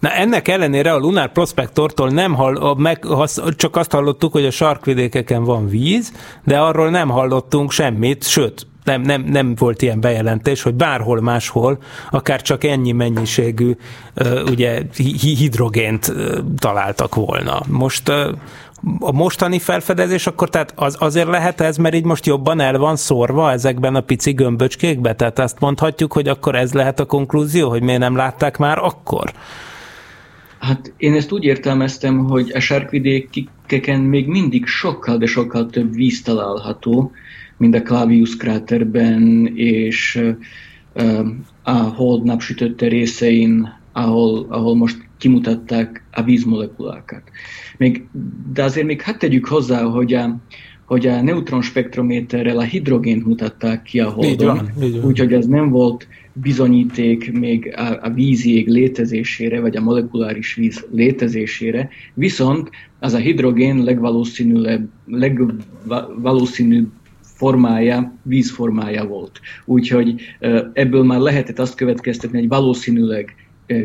[0.00, 3.06] Na ennek ellenére a Lunar Prospectortól nem hall, meg,
[3.56, 6.12] csak azt hallottuk, hogy a sarkvidékeken van víz,
[6.44, 11.78] de arról nem hallottunk semmit, sőt, nem, nem, nem volt ilyen bejelentés, hogy bárhol máshol,
[12.10, 13.76] akár csak ennyi mennyiségű
[14.50, 14.82] ugye
[15.20, 16.12] hidrogént
[16.58, 17.60] találtak volna.
[17.68, 18.08] Most
[18.98, 22.96] a mostani felfedezés akkor tehát az, azért lehet ez, mert így most jobban el van
[22.96, 25.14] szórva ezekben a pici gömböcskékbe?
[25.14, 29.32] Tehát azt mondhatjuk, hogy akkor ez lehet a konklúzió, hogy miért nem látták már akkor?
[30.58, 36.22] Hát én ezt úgy értelmeztem, hogy a sarkvidékeken még mindig sokkal, de sokkal több víz
[36.22, 37.10] található,
[37.56, 40.22] mint a Clavius kráterben, és
[41.62, 47.22] a hold napsütötte részein, ahol, ahol most kimutatták a vízmolekulákat.
[47.76, 48.06] Még,
[48.52, 50.36] de azért még hát tegyük hozzá, hogy a,
[50.84, 54.70] hogy a neutronspektrométerrel a hidrogént mutatták ki a holdon,
[55.04, 61.88] úgyhogy ez nem volt bizonyíték még a, a vízjég létezésére, vagy a molekuláris víz létezésére,
[62.14, 66.88] viszont az a hidrogén legvalószínűbb, legvalószínűbb
[67.34, 69.40] formája, vízformája volt.
[69.64, 70.20] Úgyhogy
[70.72, 73.34] ebből már lehetett azt következtetni, hogy valószínűleg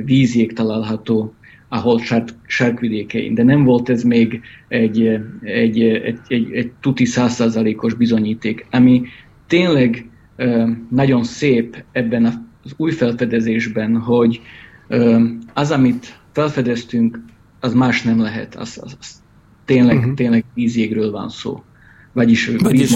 [0.06, 1.34] vízjég található
[1.68, 2.02] a hold
[2.46, 5.82] sarkvidékein, de nem volt ez még egy, egy, egy,
[6.28, 9.02] egy, egy tuti százszázalékos bizonyíték, ami
[9.48, 10.10] tényleg
[10.90, 14.42] nagyon szép ebben az új felfedezésben, hogy
[15.54, 17.20] az, amit felfedeztünk,
[17.60, 19.22] az más nem lehet, az, az, az
[19.66, 20.14] tényleg, uh-huh.
[20.14, 21.64] tényleg vízjégről van szó.
[22.14, 22.96] Vagyis, Vagyis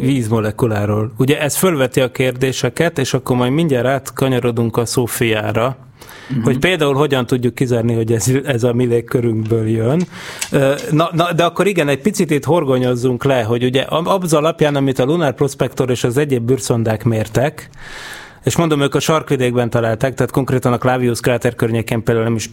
[0.00, 1.12] vízmolekuláról.
[1.18, 5.76] Ugye ez fölveti a kérdéseket, és akkor majd mindjárt átkanyarodunk a Szófiára,
[6.30, 6.44] uh-huh.
[6.44, 10.06] hogy például hogyan tudjuk kizárni, hogy ez, ez a mi légkörünkből jön.
[10.90, 14.98] Na, na, de akkor igen, egy picit itt horgonyozzunk le, hogy ugye az alapján, amit
[14.98, 17.70] a Lunar Prospector és az egyéb bűrszondák mértek,
[18.44, 22.50] és mondom, ők a sarkvidékben találták, tehát konkrétan a Clavius kráter környékén például nem is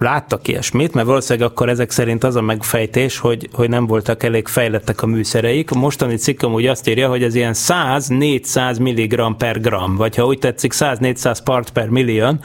[0.00, 4.48] láttak ilyesmit, mert valószínűleg akkor ezek szerint az a megfejtés, hogy, hogy nem voltak elég
[4.48, 5.70] fejlettek a műszereik.
[5.70, 10.26] A mostani cikk amúgy azt írja, hogy ez ilyen 100-400 mg per gram, vagy ha
[10.26, 12.40] úgy tetszik, 100-400 part per million.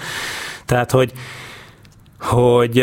[0.65, 1.13] Tehát, hogy
[2.19, 2.79] hogy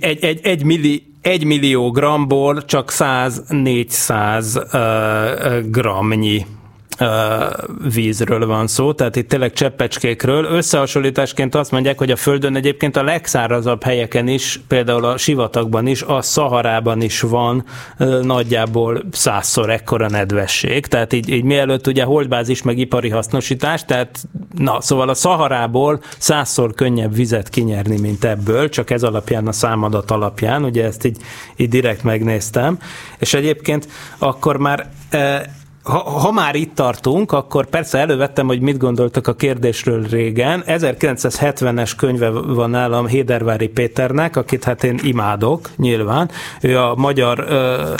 [0.00, 6.46] egy, egy, egy, milli, egy millió gramból csak 100-400 gramnyi
[7.92, 10.44] vízről van szó, tehát itt tényleg cseppecskékről.
[10.44, 16.02] Összehasonlításként azt mondják, hogy a Földön egyébként a legszárazabb helyeken is, például a sivatagban is,
[16.02, 17.64] a Szaharában is van
[18.22, 20.86] nagyjából százszor ekkora nedvesség.
[20.86, 24.18] Tehát így, így mielőtt ugye holdbázis meg ipari hasznosítás, tehát
[24.54, 30.10] na, szóval a Szaharából százszor könnyebb vizet kinyerni, mint ebből, csak ez alapján, a számadat
[30.10, 31.16] alapján, ugye ezt így,
[31.56, 32.78] így direkt megnéztem.
[33.18, 34.90] És egyébként akkor már
[35.86, 40.62] ha, ha már itt tartunk, akkor persze elővettem, hogy mit gondoltak a kérdésről régen.
[40.66, 46.30] 1970-es könyve van nálam Hédervári Péternek, akit hát én imádok, nyilván.
[46.60, 47.92] Ő a magyar ö,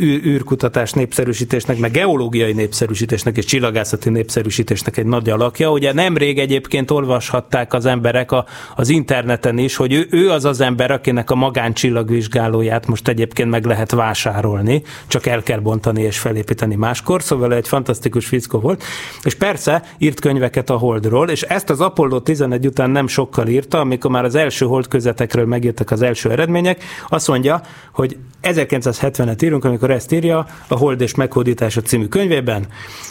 [0.00, 5.70] űrkutatás népszerűsítésnek, meg geológiai népszerűsítésnek és csillagászati népszerűsítésnek egy nagy alakja.
[5.70, 8.44] Ugye nemrég egyébként olvashatták az emberek a,
[8.76, 13.64] az interneten is, hogy ő, ő az az ember, akinek a magáncsillagvizsgálóját most egyébként meg
[13.64, 18.82] lehet vásárolni, csak el kell bontani és felépíteni máskor, szóval egy fantasztikus fickó volt.
[19.24, 23.80] És persze írt könyveket a Holdról, és ezt az Apollo 11 után nem sokkal írta,
[23.80, 27.60] amikor már az első hold közetekről megjöttek az első eredmények, azt mondja,
[27.92, 32.66] hogy 1970 70-et írunk, amikor ezt írja a Hold és meghódítása című könyvében.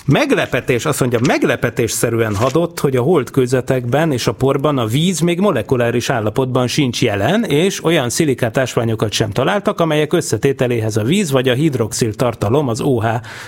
[0.06, 5.40] Meglepetés, azt mondja, meglepetésszerűen hadott, hogy a hold kőzetekben és a porban a víz még
[5.40, 11.50] molekuláris állapotban sincs jelen, és olyan szilikát ásványokat sem találtak, amelyek összetételéhez a víz vagy
[11.50, 13.06] a hidroxil tartalom, az OH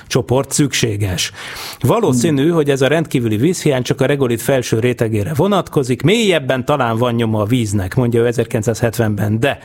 [0.08, 1.32] csoport szükséges.
[1.79, 7.13] Valószínű, hogy ez a rendkívüli vízhiány csak a regolit felső rétegére vonatkozik, mélyebben talán van
[7.13, 9.60] nyoma a víznek, mondja ő 1970-ben, de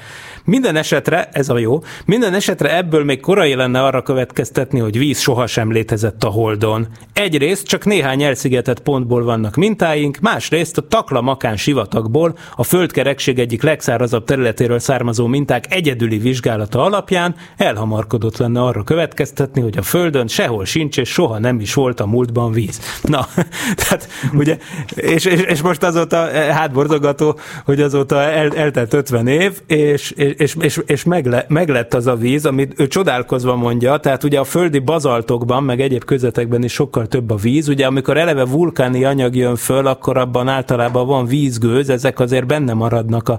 [0.44, 5.18] minden esetre, ez a jó, minden esetre ebből még korai lenne arra következtetni, hogy víz
[5.18, 6.86] sohasem létezett a Holdon.
[7.12, 14.24] Egyrészt csak néhány elszigetett pontból vannak mintáink, másrészt a Takla-Makán sivatagból, a földkerekség egyik legszárazabb
[14.24, 20.98] területéről származó minták egyedüli vizsgálata alapján elhamarkodott lenne arra következtetni, hogy a Földön sehol sincs
[20.98, 22.80] és soha nem is volt a múltban víz.
[23.02, 23.26] Na,
[23.82, 24.58] tehát ugye,
[24.94, 26.16] és, és, és most azóta
[26.52, 32.06] hátbordogató, hogy azóta el, eltelt 50 év, és, és, és, és, és megle, meglett az
[32.06, 36.72] a víz, amit ő csodálkozva mondja, tehát ugye a földi bazaltokban, meg egyéb közvetekben is
[36.72, 37.68] sokkal több a víz.
[37.68, 42.74] Ugye amikor eleve vulkáni anyag jön föl, akkor abban általában van vízgőz, ezek azért benne
[42.74, 43.38] maradnak a,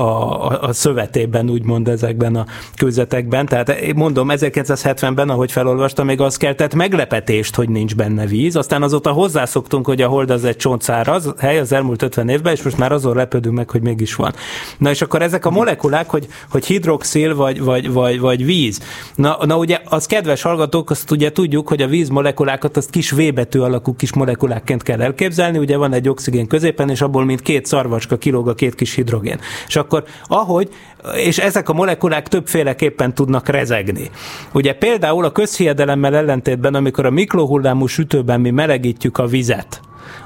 [0.00, 3.46] a, a szövetében, úgymond ezekben a közvetekben.
[3.46, 8.56] Tehát mondom, 1970-ben, ahogy felolvastam, még az keltett meglepetést, hogy nincs benne víz.
[8.56, 12.62] Aztán azóta hozzászoktunk, hogy a hold az egy csontszáraz hely az elmúlt 50 évben, és
[12.62, 14.32] most már azon lepődünk meg, hogy mégis van.
[14.78, 18.80] Na és akkor ezek a molekulák, hogy, hogy hidroxil vagy, vagy, vagy, vagy vagy víz.
[19.14, 23.10] Na, na ugye az kedves hallgatók, azt ugye tudjuk, hogy a víz molekulákat azt kis
[23.10, 23.20] V
[23.52, 28.16] alakú kis molekulákként kell elképzelni, ugye van egy oxigén középen, és abból mint két szarvacska
[28.16, 29.38] kilóg a két kis hidrogén.
[29.66, 30.68] És akkor ahogy,
[31.16, 34.10] és ezek a molekulák többféleképpen tudnak rezegni.
[34.52, 39.80] Ugye például a közhiedelemmel ellentétben, amikor a mikrohullámú sütőben mi melegítjük a vizet,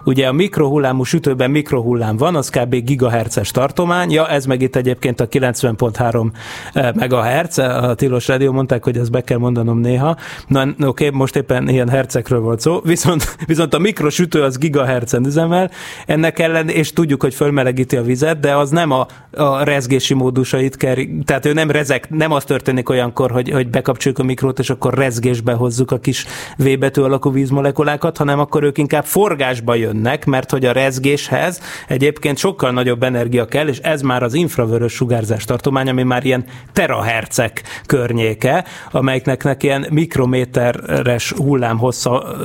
[0.08, 2.74] Ugye a mikrohullámú sütőben mikrohullám van, az kb.
[2.74, 6.30] gigahertzes tartomány, ja, ez meg itt egyébként a 90.3
[6.72, 10.16] eh, megahertz, a Tilos Rádió mondták, hogy ezt be kell mondanom néha,
[10.46, 15.26] na oké, okay, most éppen ilyen hercekről volt szó, viszont, viszont a mikrosütő az gigahertzen
[15.26, 15.70] üzemel,
[16.06, 20.76] ennek ellen, és tudjuk, hogy fölmelegíti a vizet, de az nem a, a rezgési módusait
[20.76, 24.70] kell, tehát ő nem rezek, nem az történik olyankor, hogy, hogy bekapcsoljuk a mikrót, és
[24.70, 29.96] akkor rezgésbe hozzuk a kis V betű alakú vízmolekulákat, hanem akkor ők inkább forgásba jönnek,
[30.26, 35.44] mert hogy a rezgéshez egyébként sokkal nagyobb energia kell, és ez már az infravörös sugárzás
[35.44, 42.36] tartomány, ami már ilyen terahercek környéke, amelyeknek ilyen mikrométeres hullámhossza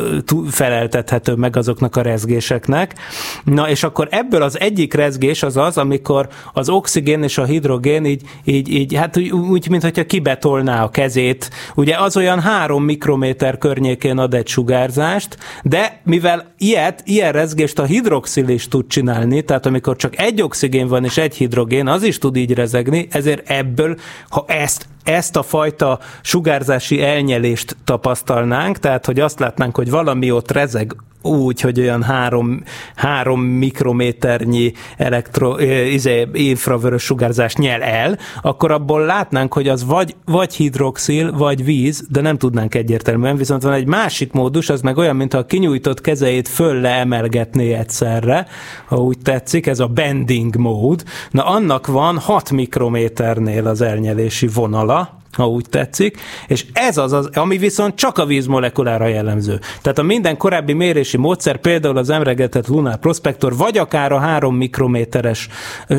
[0.49, 2.95] feleltethető meg azoknak a rezgéseknek.
[3.43, 8.05] Na és akkor ebből az egyik rezgés az az, amikor az oxigén és a hidrogén
[8.05, 11.49] így, így, így hát úgy, úgy mint hogyha kibetolná a kezét.
[11.75, 17.83] Ugye az olyan három mikrométer környékén ad egy sugárzást, de mivel ilyet, ilyen rezgést a
[17.83, 22.17] hidroxil is tud csinálni, tehát amikor csak egy oxigén van és egy hidrogén, az is
[22.17, 23.97] tud így rezegni, ezért ebből,
[24.29, 30.51] ha ezt ezt a fajta sugárzási elnyelést tapasztalnánk, tehát hogy azt látnánk, hogy valami ott
[30.51, 32.63] rezeg úgy, hogy olyan három,
[32.95, 35.59] három mikrométernyi elektro,
[35.91, 42.05] izé, infravörös sugárzást nyel el, akkor abból látnánk, hogy az vagy, vagy hidroxil, vagy víz,
[42.09, 46.01] de nem tudnánk egyértelműen, viszont van egy másik módus, az meg olyan, mintha a kinyújtott
[46.01, 48.47] kezeit föl leemelgetné egyszerre,
[48.85, 51.03] ha úgy tetszik, ez a bending mód.
[51.31, 54.92] Na annak van 6 mikrométernél az elnyelési vonala,
[55.35, 56.17] ha úgy tetszik,
[56.47, 59.59] és ez az, az ami viszont csak a víz molekulára jellemző.
[59.81, 64.55] Tehát a minden korábbi mérési módszer, például az emlegetett Lunar Prospektor, vagy akár a három
[64.55, 65.47] mikrométeres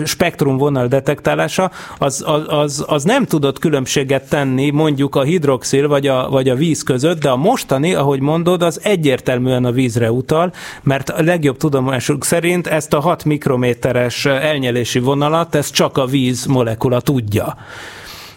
[0.04, 6.28] spektrumvonal detektálása, az, az, az, az nem tudott különbséget tenni mondjuk a hidroxil vagy a,
[6.30, 11.10] vagy a víz között, de a mostani, ahogy mondod, az egyértelműen a vízre utal, mert
[11.10, 17.00] a legjobb tudomásuk szerint ezt a 6 mikrométeres elnyelési vonalat, ezt csak a víz molekula
[17.00, 17.56] tudja.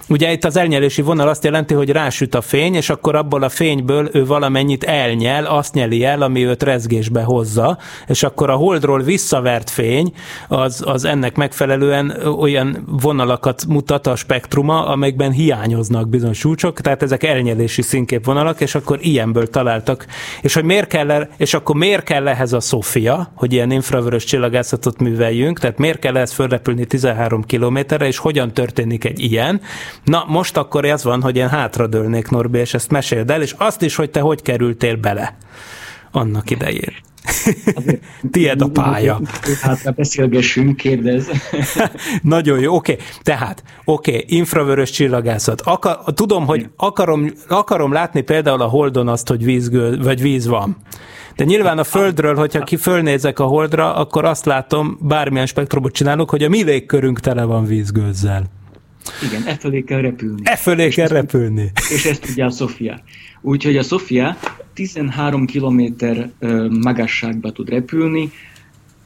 [0.10, 3.50] Ugye itt az elnyelési vonal azt jelenti, hogy rásüt a fény, és akkor abból a
[3.50, 9.02] fényből ő valamennyit elnyel, azt nyeli el, ami őt rezgésbe hozza, és akkor a holdról
[9.02, 10.14] visszavert fény
[10.48, 17.24] az, az ennek megfelelően olyan vonalakat mutat a spektruma, amelyekben hiányoznak bizonyos súcsok, tehát ezek
[17.24, 20.06] elnyelési színképvonalak, és akkor ilyenből találtak.
[20.42, 24.24] És hogy miért kell, el, és akkor miért kell ehhez a Sofia, hogy ilyen infravörös
[24.24, 29.62] csillagászatot műveljünk, tehát miért kell ehhez fölrepülni 13 kilométerre, és hogyan történik egy ilyen?
[30.08, 33.82] Na, most akkor ez van, hogy én hátradőlnék, Norbi, és ezt meséld el, és azt
[33.82, 35.38] is, hogy te hogy kerültél bele
[36.12, 36.94] annak idején.
[38.32, 39.22] Tied a pálya.
[39.62, 41.30] Hát beszélgessünk, kérdez.
[42.22, 42.92] Nagyon jó, oké.
[42.92, 43.06] Okay.
[43.22, 45.62] Tehát, oké, okay, infravörös csillagászat.
[45.62, 50.78] Akar, tudom, hogy akarom, akarom látni például a Holdon azt, hogy vízgő, vagy víz van.
[51.36, 56.30] De nyilván a Földről, hogyha ki fölnézek a Holdra, akkor azt látom, bármilyen spektrumot csinálok,
[56.30, 58.57] hogy a mi légkörünk tele van vízgőzzel.
[59.28, 60.42] Igen, e fölé kell repülni.
[60.44, 61.72] E fölé kell repülni.
[61.94, 63.00] És ezt tudja a Sofia.
[63.42, 64.38] Úgyhogy a Sofia
[64.74, 65.82] 13 km
[66.82, 68.32] magasságba tud repülni,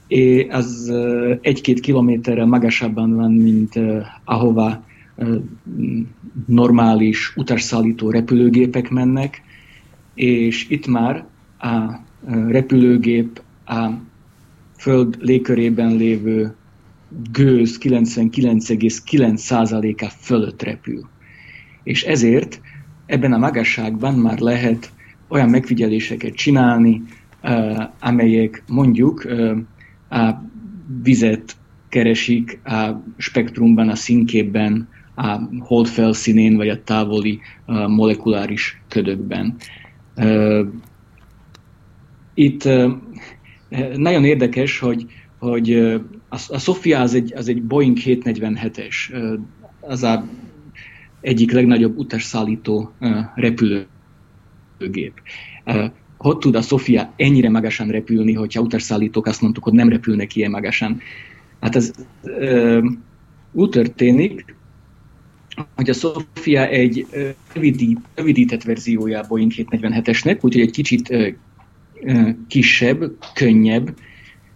[0.07, 0.93] és az
[1.41, 3.79] egy-két kilométerrel magasabban van, mint
[4.23, 4.83] ahova
[6.45, 9.41] normális utasszállító repülőgépek mennek,
[10.13, 11.25] és itt már
[11.59, 11.99] a
[12.47, 13.89] repülőgép a
[14.77, 16.55] Föld légkörében lévő
[17.31, 21.09] gőz 99,9%-a fölött repül.
[21.83, 22.61] És ezért
[23.05, 24.91] ebben a magasságban már lehet
[25.27, 27.01] olyan megfigyeléseket csinálni,
[27.99, 29.27] amelyek mondjuk
[30.09, 30.29] a
[31.03, 31.55] vizet
[31.89, 37.39] keresik a spektrumban, a színképben, a hold felszínén, vagy a távoli
[37.87, 39.55] molekuláris ködökben.
[42.33, 42.63] Itt
[43.95, 45.05] nagyon érdekes, hogy,
[45.41, 45.73] hogy
[46.29, 48.93] a, a Sofia az egy, az egy Boeing 747-es,
[49.79, 50.27] az a
[51.21, 52.91] egyik legnagyobb utasszállító
[53.35, 55.21] repülőgép.
[56.17, 60.51] Hogy tud a Sofia ennyire magasan repülni, hogyha utasszállítók azt mondtuk, hogy nem repülnek ilyen
[60.51, 60.99] magasan?
[61.59, 61.91] Hát ez
[63.51, 64.55] úgy történik,
[65.75, 67.07] hogy a Sofia egy
[67.53, 71.13] rövidít, rövidített verziója a Boeing 747-esnek, úgyhogy egy kicsit
[72.47, 73.93] kisebb, könnyebb,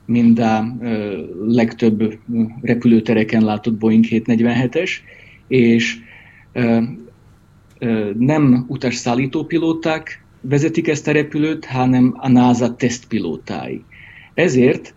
[0.05, 0.77] mint a
[1.45, 2.17] legtöbb
[2.61, 4.91] repülőtereken látott Boeing 747-es,
[5.47, 5.97] és
[8.17, 13.83] nem utasszállító pilóták vezetik ezt a repülőt, hanem a NASA tesztpilótái.
[14.33, 14.93] Ezért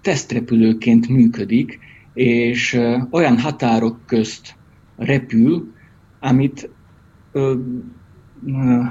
[0.00, 1.78] tesztrepülőként működik,
[2.14, 4.54] és olyan határok közt
[4.96, 5.72] repül,
[6.20, 6.70] amit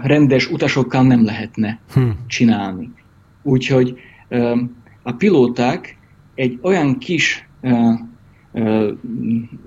[0.04, 2.10] rendes utasokkal nem lehetne hm.
[2.28, 2.92] csinálni.
[3.44, 3.98] Úgyhogy
[5.10, 5.98] a pilóták
[6.36, 7.48] egy olyan kis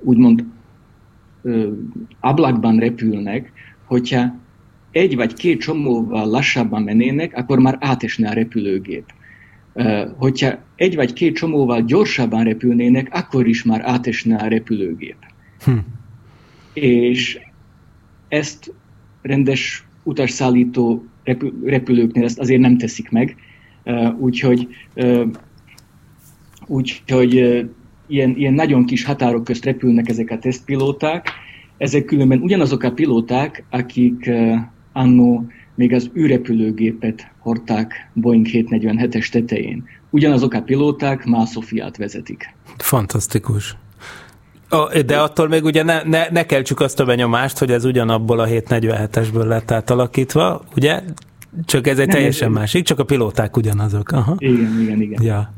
[0.01, 0.45] úgymond
[2.21, 3.53] ablakban repülnek,
[3.85, 4.35] hogyha
[4.91, 9.05] egy vagy két csomóval lassabban mennének, akkor már átesne a repülőgép.
[10.17, 15.17] Hogyha egy vagy két csomóval gyorsabban repülnének, akkor is már átesne a repülőgép.
[15.65, 15.77] Hm.
[16.73, 17.39] És
[18.29, 18.73] ezt
[19.23, 21.05] rendes utasszállító
[21.65, 23.37] repülőknél ezt azért nem teszik meg,
[24.19, 24.69] úgyhogy,
[26.67, 27.35] úgyhogy
[28.07, 31.29] ilyen, ilyen nagyon kis határok közt repülnek ezek a tesztpilóták.
[31.79, 34.31] Ezek különben ugyanazok a pilóták, akik
[34.93, 39.85] annó még az űrrepülőgépet hordták Boeing 747-es tetején.
[40.11, 42.55] Ugyanazok a pilóták már Sofiát vezetik.
[42.77, 43.77] Fantasztikus.
[45.07, 48.47] De attól még ugye ne, ne, ne keltsük azt a benyomást, hogy ez ugyanabból a
[48.47, 51.03] 747-esből lett átalakítva, ugye?
[51.65, 54.13] Csak ez egy Nem, teljesen ez másik, csak a pilóták ugyanazok.
[54.13, 54.35] Aha.
[54.39, 55.23] Igen, igen, igen.
[55.23, 55.53] Ja.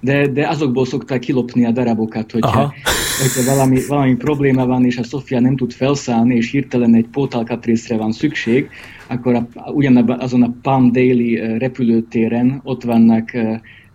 [0.00, 2.74] De, de azokból szokták kilopni a darabokat, hogyha,
[3.20, 7.96] hogyha valami, valami probléma van, és a Sofia nem tud felszállni, és hirtelen egy pótalkatrészre
[7.96, 8.68] van szükség,
[9.08, 13.30] akkor a, ugyanabban azon a Palm Daily repülőtéren ott vannak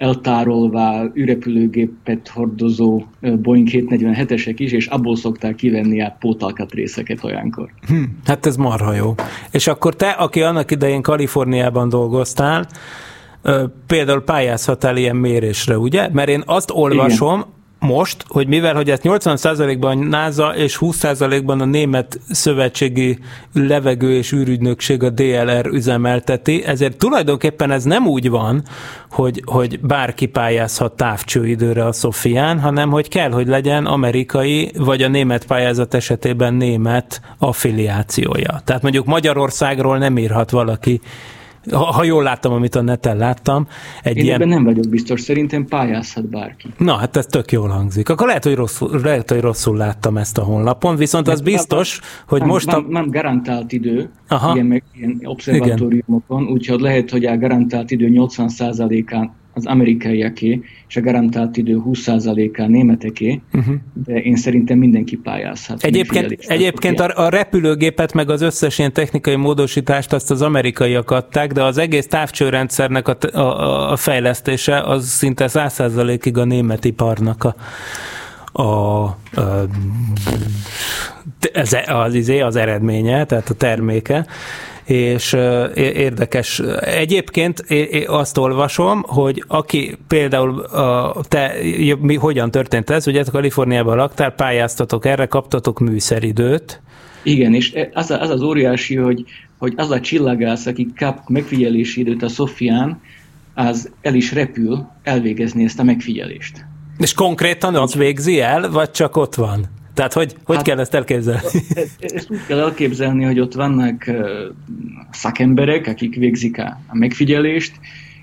[0.03, 7.69] eltárolva űrrepülőgépet hordozó Boeing 747-esek is, és abból szokták kivenni a pótalkatrészeket olyankor.
[7.87, 9.15] Hm, hát ez marha jó.
[9.51, 12.67] És akkor te, aki annak idején Kaliforniában dolgoztál,
[13.87, 16.09] például pályázhatál ilyen mérésre, ugye?
[16.11, 21.61] Mert én azt olvasom, Igen most, hogy mivel, hogy ezt 80%-ban a NASA és 20%-ban
[21.61, 23.17] a Német Szövetségi
[23.53, 28.63] Levegő és űrügynökség a DLR üzemelteti, ezért tulajdonképpen ez nem úgy van,
[29.11, 35.07] hogy, hogy bárki pályázhat távcsőidőre a Szofián, hanem hogy kell, hogy legyen amerikai, vagy a
[35.07, 38.61] német pályázat esetében német affiliációja.
[38.63, 41.01] Tehát mondjuk Magyarországról nem írhat valaki
[41.71, 43.67] ha, ha jól láttam, amit a neten láttam.
[44.03, 44.35] Egy Én ilyen...
[44.35, 46.67] ebben nem vagyok biztos, szerintem pályázhat bárki.
[46.77, 48.09] Na, hát ez tök jól hangzik.
[48.09, 52.41] Akkor lehet, hogy rosszul, lehet, hogy rosszul láttam ezt a honlapon, viszont az biztos, hogy
[52.41, 52.67] most...
[52.67, 52.71] A...
[52.71, 54.53] Nem, nem garantált idő, Aha.
[54.53, 61.01] ilyen, meg, ilyen obszervatóriumokon, úgyhogy lehet, hogy a garantált idő 80%-án az amerikaiaké, és a
[61.01, 63.75] garantált idő 20%-a németeké, uh-huh.
[64.05, 65.83] de én szerintem mindenki pályázhat.
[65.83, 71.51] Egyébként, egyébként a, a repülőgépet meg az összes ilyen technikai módosítást azt az amerikaiak adták,
[71.51, 77.55] de az egész távcsőrendszernek a, a, a fejlesztése az szinte 100%-ig a német iparnak a,
[78.61, 79.15] a, a
[81.53, 84.25] az, az, az eredménye, tehát a terméke
[84.85, 85.33] és
[85.75, 86.59] érdekes.
[86.79, 87.65] Egyébként
[88.07, 90.65] azt olvasom, hogy aki például
[91.27, 91.53] te,
[91.99, 96.81] mi, hogyan történt ez, ugye Kaliforniában laktál, pályáztatok erre, kaptatok műszeridőt,
[97.23, 99.23] igen, és az, az az óriási, hogy,
[99.57, 103.01] hogy az a csillagász, aki kap megfigyelési időt a Szofián,
[103.53, 106.65] az el is repül elvégezni ezt a megfigyelést.
[106.97, 109.65] És konkrétan az végzi el, vagy csak ott van?
[109.93, 111.41] Tehát hogy, hogy hát, kell ezt elképzelni?
[111.99, 114.11] Ezt úgy kell elképzelni, hogy ott vannak
[115.11, 117.79] szakemberek, akik végzik a, megfigyelést,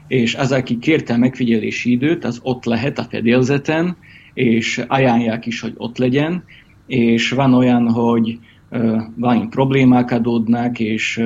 [0.08, 3.96] és az, aki kérte a megfigyelési időt, az ott lehet a fedélzeten,
[4.34, 6.44] és ajánlják is, hogy ott legyen,
[6.86, 8.38] és van olyan, hogy
[9.16, 11.22] valami problémák adódnak, és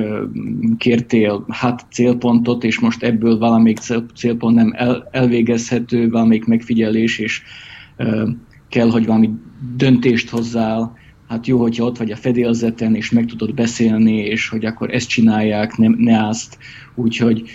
[0.77, 3.79] kértél hat célpontot, és most ebből valamelyik
[4.15, 7.41] célpont nem el, elvégezhető, valamelyik megfigyelés, és
[8.69, 9.29] kell, hogy valami
[9.75, 10.97] döntést hozzál,
[11.27, 15.07] hát jó, hogyha ott vagy a fedélzeten, és meg tudod beszélni, és hogy akkor ezt
[15.07, 16.57] csinálják, nem, ne azt.
[16.95, 17.49] Úgyhogy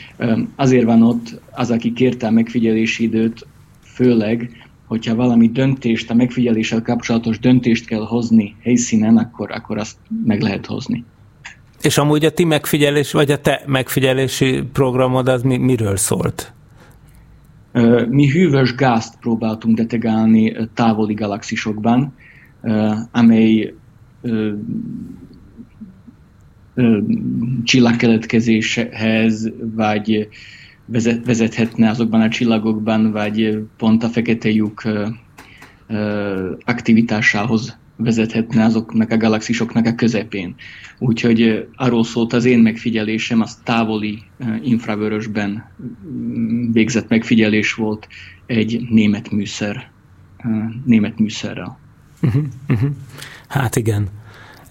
[0.57, 3.46] azért van ott az, aki kérte a megfigyelési időt,
[3.82, 4.51] főleg,
[4.86, 10.66] hogyha valami döntést, a megfigyeléssel kapcsolatos döntést kell hozni helyszínen, akkor, akkor azt meg lehet
[10.66, 11.05] hozni.
[11.82, 16.53] És amúgy a ti megfigyelés, vagy a te megfigyelési programod az mi, miről szólt?
[18.08, 22.14] Mi hűvös gázt próbáltunk detegálni távoli galaxisokban,
[23.10, 23.74] amely
[27.64, 30.28] csillagkeletkezéshez, vagy
[31.24, 34.82] vezethetne azokban a csillagokban, vagy pont a fekete lyuk
[36.64, 40.55] aktivitásához vezethetne azoknak a galaxisoknak a közepén.
[40.98, 44.22] Úgyhogy arról szólt az én megfigyelésem, az távoli
[44.62, 45.70] infravörösben
[46.09, 48.09] mm, végzett megfigyelés volt
[48.46, 49.90] egy német műszer,
[50.84, 51.78] német műszerrel.
[52.22, 52.90] Uh-huh, uh-huh.
[53.48, 54.09] Hát igen.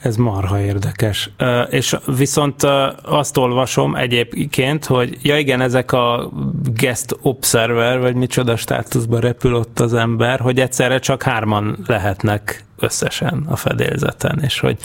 [0.01, 1.29] Ez marha érdekes.
[1.69, 2.63] És viszont
[3.03, 6.31] azt olvasom egyébként, hogy ja igen, ezek a
[6.73, 13.43] guest observer, vagy micsoda státuszban repül ott az ember, hogy egyszerre csak hárman lehetnek összesen
[13.47, 14.77] a fedélzeten, és hogy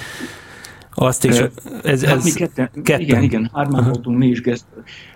[0.94, 1.38] azt is,
[1.82, 3.00] ez, hát ez mi ketten, ketten.
[3.00, 3.92] Igen, igen, hárman uh-huh.
[3.92, 4.40] voltunk mi is.
[4.40, 4.64] Guest.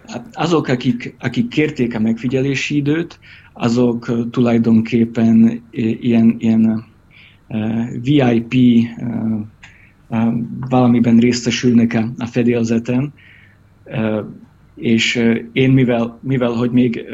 [0.06, 3.18] Hát azok, akik, akik kérték a megfigyelési időt,
[3.52, 6.84] azok tulajdonképpen ilyen, ilyen
[8.02, 8.54] VIP
[10.68, 13.12] valamiben részesülnek a, a fedélzeten,
[14.74, 17.04] és én mivel, mivel hogy még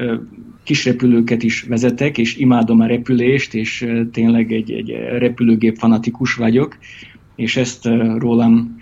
[0.65, 6.79] kis repülőket is vezetek, és imádom a repülést, és tényleg egy, egy repülőgép fanatikus vagyok,
[7.37, 8.77] és ezt rólam,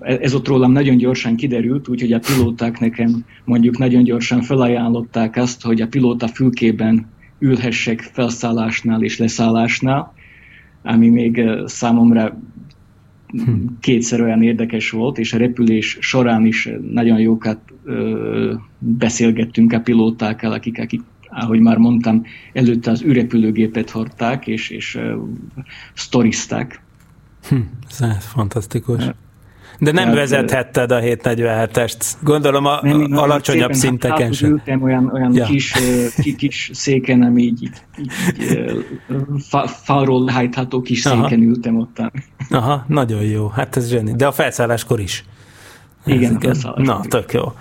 [0.00, 5.62] ez ott rólam nagyon gyorsan kiderült, úgyhogy a pilóták nekem mondjuk nagyon gyorsan felajánlották azt,
[5.62, 7.06] hogy a pilóta fülkében
[7.38, 10.14] ülhessek felszállásnál és leszállásnál,
[10.82, 12.38] ami még számomra
[13.80, 20.52] kétszer olyan érdekes volt, és a repülés során is nagyon jókat ö, beszélgettünk a pilótákkal,
[20.52, 21.00] akik, akik,
[21.32, 22.22] ahogy már mondtam,
[22.52, 25.16] előtte az űrrepülőgépet hordták, és, és ö,
[25.94, 26.82] sztorizták.
[27.48, 27.56] Hm,
[28.00, 29.04] ez fantasztikus.
[29.78, 34.50] De nem Tehát, vezethetted a 747-est, gondolom a nem, nem, alacsonyabb szépen, szinteken hát, sem.
[34.50, 35.44] Ültem olyan, olyan ja.
[35.44, 35.74] kis,
[36.36, 38.10] kis széken, ami így, így,
[38.40, 38.84] így
[39.84, 41.22] falról lehajtható kis Aha.
[41.22, 42.02] széken ültem ott.
[42.50, 44.12] Aha, nagyon jó, hát ez zseni.
[44.12, 45.24] De a felszálláskor is.
[46.04, 47.52] Igen, ez, a Na, tök jó.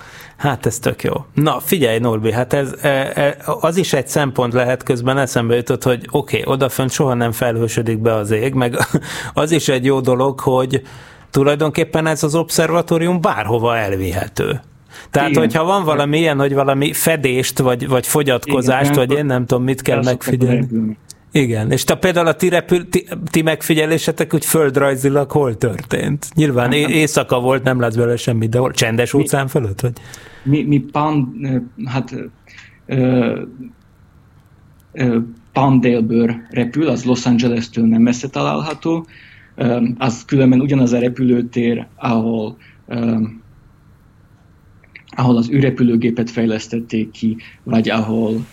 [0.41, 1.13] Hát ez tök jó.
[1.33, 5.83] Na, figyelj, Norbi, hát ez, e, e, az is egy szempont lehet, közben eszembe jutott,
[5.83, 8.77] hogy oké, okay, odafönt soha nem felhősödik be az ég, meg
[9.33, 10.81] az is egy jó dolog, hogy
[11.29, 14.61] tulajdonképpen ez az obszervatórium bárhova elvihető.
[15.11, 15.41] Tehát, Igen.
[15.41, 19.63] hogyha van valami ilyen, hogy valami fedést, vagy, vagy fogyatkozást, Igen, vagy én nem tudom,
[19.63, 20.97] mit kell megfigyelni.
[21.31, 26.27] Igen, és te például a ti, repül, ti, ti megfigyelésetek úgy földrajzilag hol történt?
[26.35, 28.71] Nyilván é- éjszaka volt, nem látsz belőle semmit, de hol?
[28.71, 29.81] Csendes mi, óceán fölött?
[29.81, 29.91] Vagy?
[30.43, 31.35] Mi, mi pan,
[31.85, 32.15] hát
[32.85, 33.41] ö,
[34.91, 35.19] ö,
[35.51, 39.07] Palmdale-ből repül, az Los Angeles-től nem messze található,
[39.97, 42.57] az különben ugyanaz a repülőtér, ahol
[45.15, 48.45] ahol az űrrepülőgépet fejlesztették ki, vagy ahol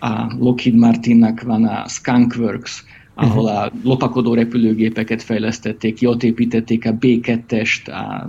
[0.00, 2.84] a Lockheed Martinnak van a Skunkworks,
[3.14, 8.28] ahol a lopakodó repülőgépeket fejlesztették ki, ott építették a B2-est, a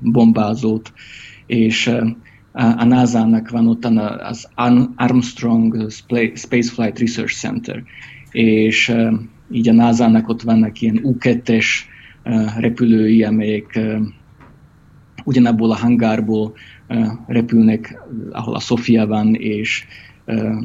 [0.00, 0.92] bombázót,
[1.52, 1.86] és
[2.52, 3.84] a NASA-nak van ott
[4.18, 4.48] az
[4.96, 5.90] Armstrong
[6.34, 7.82] Spaceflight Research Center,
[8.30, 8.94] és
[9.50, 11.66] így a NASA-nak ott vannak ilyen U2-es
[12.58, 13.80] repülői, amelyek
[15.24, 16.54] ugyanabból a hangárból
[17.26, 17.98] repülnek,
[18.30, 19.84] ahol a Sofia van, és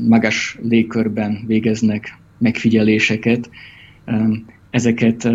[0.08, 3.50] magas légkörben végeznek megfigyeléseket.
[4.70, 5.30] Ezeket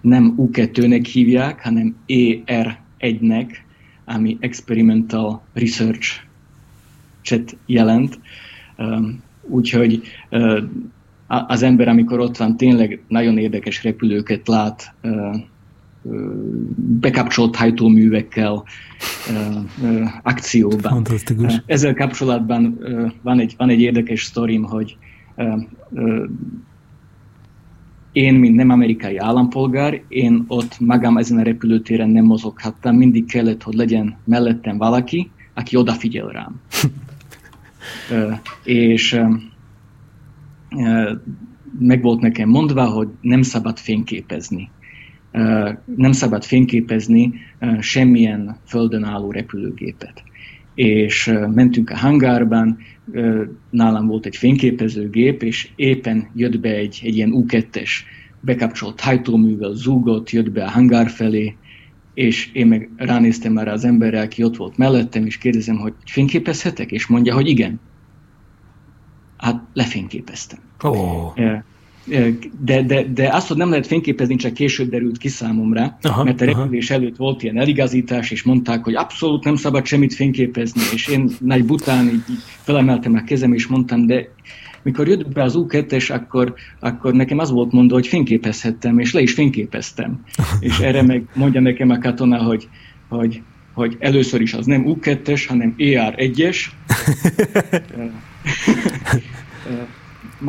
[0.00, 3.46] nem U2-nek hívják, hanem ER1-nek,
[4.04, 6.20] ami Experimental Research
[7.22, 8.18] chat jelent.
[9.42, 10.02] Úgyhogy
[11.26, 14.94] az ember, amikor ott van, tényleg nagyon érdekes repülőket lát,
[16.76, 18.64] bekapcsolt hajtóművekkel
[20.22, 20.92] akcióban.
[20.92, 21.62] Fantasztikus.
[21.66, 22.78] Ezzel kapcsolatban
[23.22, 24.96] van egy, van egy érdekes sztorim, hogy
[28.12, 33.62] én, mint nem amerikai állampolgár, én ott magam ezen a repülőtéren nem mozoghattam, mindig kellett,
[33.62, 36.60] hogy legyen mellettem valaki, aki odafigyel rám.
[38.64, 39.20] és
[41.78, 44.70] meg volt nekem mondva, hogy nem szabad fényképezni.
[45.96, 47.32] Nem szabad fényképezni
[47.80, 50.22] semmilyen földön álló repülőgépet.
[50.74, 52.78] És mentünk a hangárban,
[53.70, 57.90] nálam volt egy fényképezőgép, és éppen jött be egy, egy ilyen U2-es
[58.40, 61.56] bekapcsolt hajtóművel, zúgott, jött be a hangár felé,
[62.14, 66.90] és én meg ránéztem már az emberre, aki ott volt mellettem, és kérdezem, hogy fényképezhetek?
[66.90, 67.80] És mondja, hogy igen.
[69.36, 70.58] Hát lefényképeztem.
[70.82, 71.38] Oh.
[72.04, 76.40] De, de, de azt, hogy nem lehet fényképezni, csak később derült ki számomra, aha, mert
[76.40, 77.00] a repülés aha.
[77.00, 81.64] előtt volt ilyen eligazítás, és mondták, hogy abszolút nem szabad semmit fényképezni, és én nagy
[81.64, 84.28] bután így, így felemeltem a kezem, és mondtam, de
[84.82, 89.20] mikor jött be az U2-es, akkor, akkor nekem az volt mondva, hogy fényképezhettem, és le
[89.20, 90.24] is fényképeztem.
[90.60, 92.68] és erre meg mondja nekem a katona, hogy,
[93.08, 93.42] hogy,
[93.74, 96.56] hogy először is az nem U2-es, hanem ER1-es.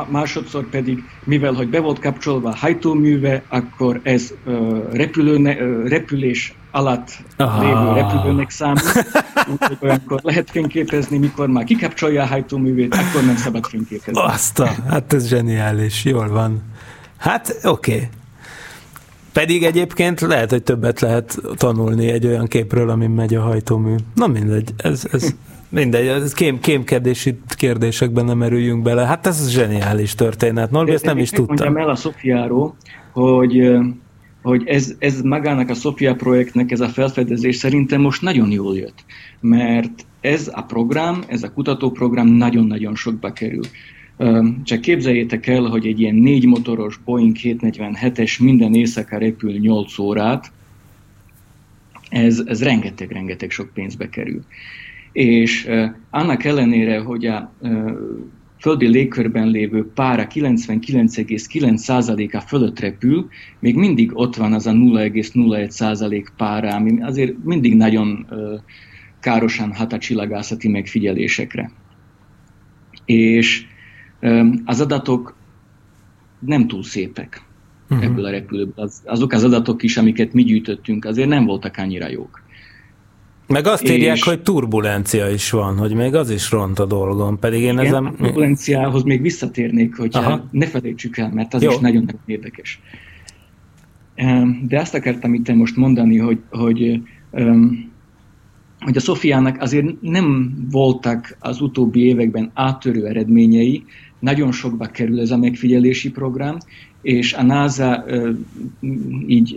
[0.09, 6.55] másodszor pedig, mivel hogy be volt kapcsolva a hajtóműve, akkor ez uh, repülőne, uh, repülés
[6.71, 7.61] alatt ah.
[7.61, 9.07] lévő repülőnek számít,
[9.51, 14.21] úgyhogy olyankor lehet fényképezni, mikor már kikapcsolja a hajtóművét, akkor nem szabad fényképezni.
[14.21, 16.61] Azt a, hát ez zseniális, jól van.
[17.17, 17.93] Hát oké.
[17.95, 18.07] Okay.
[19.33, 23.95] Pedig egyébként lehet, hogy többet lehet tanulni egy olyan képről, amin megy a hajtómű.
[24.15, 25.33] Na mindegy, ez, ez
[25.73, 29.05] mindegy, ez kém, kémkedési kérdésekben nem erüljünk bele.
[29.05, 30.71] Hát ez zseniális történet.
[30.71, 31.55] Norbi, ezt nem is tudtam.
[31.55, 32.75] Mondjam el a Szofiáról,
[33.11, 33.77] hogy
[34.43, 39.05] hogy ez, ez magának a Sofia projektnek ez a felfedezés szerintem most nagyon jól jött,
[39.39, 43.63] mert ez a program, ez a kutatóprogram nagyon-nagyon sokba kerül.
[44.63, 50.51] Csak képzeljétek el, hogy egy ilyen négy motoros Boeing 747-es minden éjszaka repül 8 órát,
[52.09, 54.43] ez, ez rengeteg-rengeteg sok pénzbe kerül.
[55.13, 55.69] És
[56.09, 57.53] annak ellenére, hogy a
[58.59, 63.27] földi légkörben lévő pára 99,9%-a fölött repül,
[63.59, 68.27] még mindig ott van az a 0,01% pára, ami azért mindig nagyon
[69.19, 71.71] károsan hat a csillagászati megfigyelésekre.
[73.05, 73.65] És
[74.65, 75.35] az adatok
[76.39, 77.41] nem túl szépek
[77.89, 78.05] uh-huh.
[78.05, 78.83] ebből a repülőből.
[78.83, 82.42] Az, azok az adatok is, amiket mi gyűjtöttünk, azért nem voltak annyira jók.
[83.47, 84.23] Meg azt írják, és...
[84.23, 88.05] hogy turbulencia is van, hogy még az is ront a dolgon, pedig én igen, ezen...
[88.05, 90.17] a turbulenciához még visszatérnék, hogy
[90.51, 91.71] ne felejtsük el, mert az Jó.
[91.71, 92.81] is nagyon-nagyon érdekes.
[94.67, 97.01] De azt akartam itt most mondani, hogy, hogy,
[98.79, 103.83] hogy a Szofiának azért nem voltak az utóbbi években áttörő eredményei,
[104.19, 106.57] nagyon sokba kerül ez a megfigyelési program,
[107.03, 108.05] és a NASA
[109.27, 109.55] így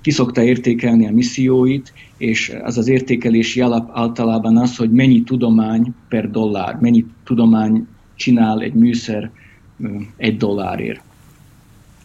[0.00, 6.30] kiszokta értékelni a misszióit, és az az értékelési alap általában az, hogy mennyi tudomány per
[6.30, 9.30] dollár, mennyi tudomány csinál egy műszer
[10.16, 11.00] egy dollárért,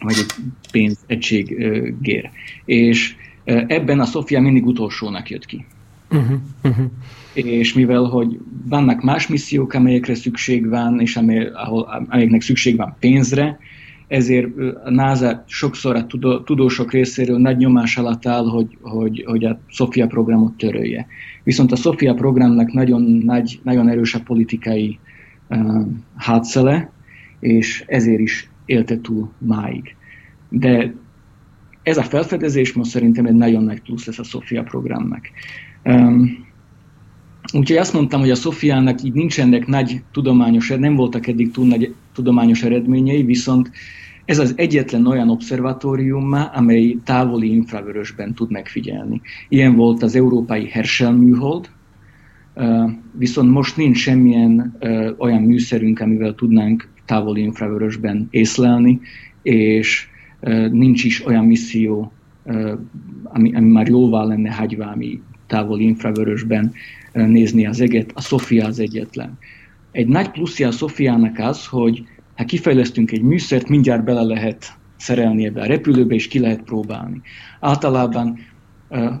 [0.00, 2.30] vagy egy pénzegységért.
[2.64, 3.14] És
[3.44, 5.64] ebben a Sofia mindig utolsónak jött ki.
[6.10, 6.90] Uh-huh, uh-huh.
[7.32, 12.96] És mivel, hogy vannak más missziók, amelyekre szükség van, és amely, ahol, amelyeknek szükség van
[13.00, 13.58] pénzre,
[14.08, 14.46] ezért
[14.84, 16.06] a NASA sokszor a
[16.44, 21.06] tudósok részéről nagy nyomás alatt áll, hogy, hogy, hogy a Sofia programot törölje.
[21.42, 24.98] Viszont a Sofia programnak nagyon, nagy, nagyon erős a politikai
[25.48, 25.86] uh,
[26.16, 26.90] hátszele,
[27.40, 29.96] és ezért is élte túl máig.
[30.48, 30.94] De
[31.82, 35.20] ez a felfedezés most szerintem egy nagyon nagy plusz lesz a Sofia programnak.
[35.84, 36.46] Um,
[37.52, 41.94] úgyhogy azt mondtam, hogy a Sofiának így nincsenek nagy tudományos, nem voltak eddig túl nagy
[42.18, 43.70] tudományos eredményei, viszont
[44.24, 49.20] ez az egyetlen olyan obszervatórium, amely távoli infravörösben tud megfigyelni.
[49.48, 51.70] Ilyen volt az európai Herschel műhold,
[53.12, 54.76] viszont most nincs semmilyen
[55.18, 59.00] olyan műszerünk, amivel tudnánk távoli infravörösben észlelni,
[59.42, 60.08] és
[60.70, 62.12] nincs is olyan misszió,
[63.24, 66.72] ami, ami már jóval lenne hagyva, ami távoli infravörösben
[67.12, 68.10] nézni az eget.
[68.14, 69.38] A Sofia az egyetlen.
[69.98, 72.02] Egy nagy pluszja a Sofiának az, hogy
[72.36, 77.20] ha kifejlesztünk egy műszert, mindjárt bele lehet szerelni ebbe a repülőbe, és ki lehet próbálni.
[77.60, 78.38] Általában,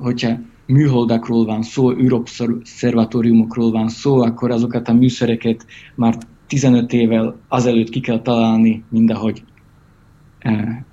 [0.00, 7.88] hogyha műholdakról van szó, űrobszervatóriumokról van szó, akkor azokat a műszereket már 15 évvel azelőtt
[7.88, 9.42] ki kell találni, mindahogy
[10.38, 10.84] e,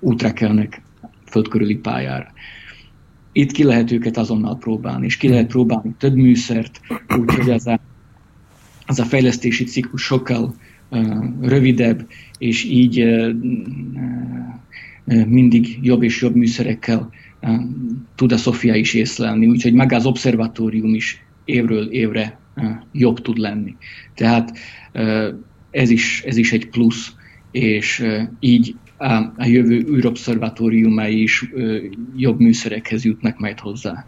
[0.00, 0.82] útra kelnek
[1.24, 2.32] földkörüli pályára.
[3.32, 6.80] Itt ki lehet őket azonnal próbálni, és ki lehet próbálni több műszert,
[7.18, 7.80] úgyhogy az a,
[8.92, 10.54] az a fejlesztési ciklus sokkal
[11.40, 12.06] rövidebb,
[12.38, 13.04] és így
[15.26, 17.10] mindig jobb és jobb műszerekkel
[18.14, 22.38] tud a Sofia is észlelni, úgyhogy maga az obszervatórium is évről évre
[22.92, 23.76] jobb tud lenni.
[24.14, 24.58] Tehát
[25.70, 27.12] ez is, ez is egy plusz,
[27.50, 28.04] és
[28.40, 31.50] így a, a jövő űrobszervatóriumai is
[32.16, 34.06] jobb műszerekhez jutnak majd hozzá.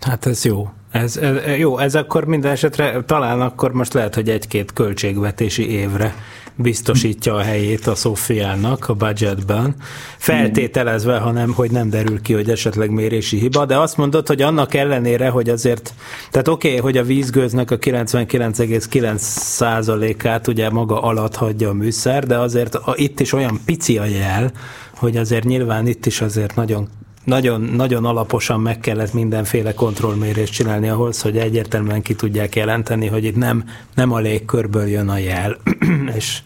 [0.00, 0.68] Hát ez jó.
[1.02, 6.14] Ez, ez, jó, ez akkor minden esetre talán akkor most lehet, hogy egy-két költségvetési évre
[6.58, 9.74] biztosítja a helyét a Szofiának a budgetben,
[10.18, 14.42] feltételezve, ha nem, hogy nem derül ki, hogy esetleg mérési hiba, de azt mondod, hogy
[14.42, 15.94] annak ellenére, hogy azért,
[16.30, 22.38] tehát oké, okay, hogy a vízgőznek a 99,9%-át ugye maga alatt hagyja a műszer, de
[22.38, 24.50] azért a, itt is olyan pici a jel,
[24.94, 26.88] hogy azért nyilván itt is azért nagyon
[27.26, 33.24] nagyon, nagyon alaposan meg kellett mindenféle kontrollmérést csinálni ahhoz, hogy egyértelműen ki tudják jelenteni, hogy
[33.24, 33.64] itt nem,
[33.94, 35.56] nem a légkörből jön a jel,
[36.16, 36.38] és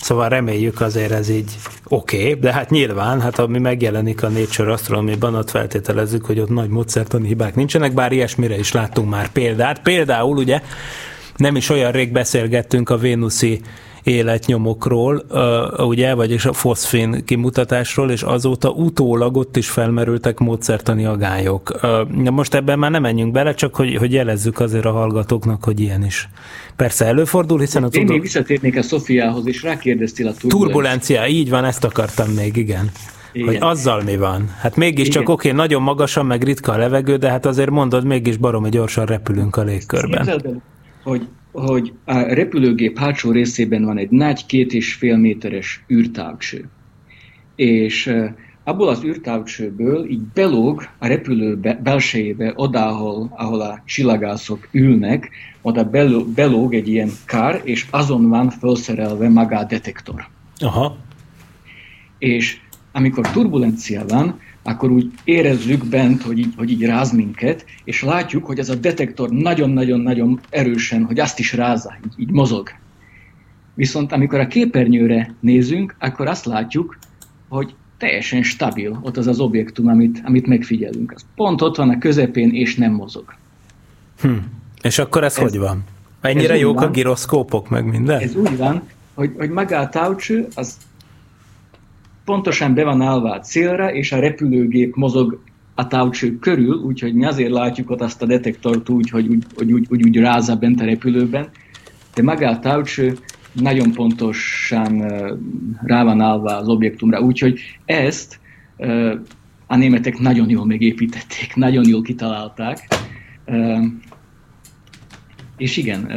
[0.00, 1.50] Szóval reméljük azért ez így
[1.88, 6.48] oké, okay, de hát nyilván, hát ami megjelenik a Nature Astronomy-ban, ott feltételezzük, hogy ott
[6.48, 9.82] nagy módszertani hibák nincsenek, bár ilyesmire is láttunk már példát.
[9.82, 10.62] Például ugye
[11.36, 13.60] nem is olyan rég beszélgettünk a Vénuszi
[14.08, 15.24] életnyomokról,
[15.76, 21.80] ugye, vagyis a foszfén kimutatásról, és azóta utólag ott is felmerültek módszertani agályok.
[22.30, 26.04] Most ebben már nem menjünk bele, csak hogy, hogy jelezzük azért a hallgatóknak, hogy ilyen
[26.04, 26.28] is.
[26.76, 30.64] Persze előfordul, hiszen a Én még visszatérnék a Szofiához, és rákérdeztél a turbulenciára.
[30.64, 32.90] Turbulencia, így van, ezt akartam még, igen.
[33.32, 33.46] Igen.
[33.46, 34.54] hogy azzal mi van.
[34.60, 38.36] Hát mégiscsak oké, okay, nagyon magasan, meg ritka a levegő, de hát azért mondod, mégis
[38.36, 40.42] baromi gyorsan repülünk a légkörben.
[41.02, 41.28] hogy,
[41.58, 46.68] hogy a repülőgép hátsó részében van egy nagy két és fél méteres űrtávcső.
[47.56, 48.14] És
[48.64, 55.30] abból az űrtávcsőből így belóg a repülő belsejébe, oda, ahol, ahol a csillagászok ülnek,
[55.62, 55.90] oda
[56.34, 60.26] belóg egy ilyen kár, és azon van felszerelve maga a detektor.
[60.58, 60.96] Aha.
[62.18, 62.58] És
[62.92, 68.46] amikor turbulencia van, akkor úgy érezzük bent, hogy így, hogy így ráz minket, és látjuk,
[68.46, 72.68] hogy ez a detektor nagyon-nagyon-nagyon erősen, hogy azt is rázza, így, így mozog.
[73.74, 76.98] Viszont amikor a képernyőre nézünk, akkor azt látjuk,
[77.48, 81.12] hogy teljesen stabil ott az az objektum, amit, amit megfigyelünk.
[81.14, 83.34] Az pont ott van a közepén, és nem mozog.
[84.20, 84.32] Hm.
[84.82, 85.84] És akkor ez, ez hogy van?
[86.20, 88.20] Ennyire jók van, a giroszkópok, meg minden?
[88.20, 88.82] Ez úgy van,
[89.14, 90.76] hogy, hogy maga a távcső, az
[92.28, 95.40] pontosan be van állva a célra, és a repülőgép mozog
[95.74, 99.72] a távcső körül, úgyhogy mi azért látjuk ott azt a detektort úgy, hogy úgy, hogy
[99.72, 101.48] úgy, úgy, úgy rázza bent a repülőben,
[102.14, 103.16] de maga a távcső
[103.52, 105.04] nagyon pontosan
[105.82, 108.40] rá van állva az objektumra, úgyhogy ezt
[109.66, 112.88] a németek nagyon jól megépítették, nagyon jól kitalálták.
[115.56, 116.10] És igen,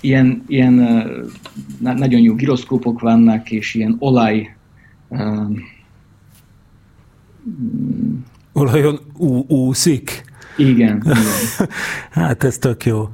[0.00, 0.74] ilyen, ilyen
[1.78, 4.56] nagyon jó giroszkópok vannak, és ilyen olaj
[8.52, 10.24] Olajon ú- úszik?
[10.56, 11.02] Igen.
[11.04, 11.16] igen.
[12.10, 13.08] hát ez tök jó.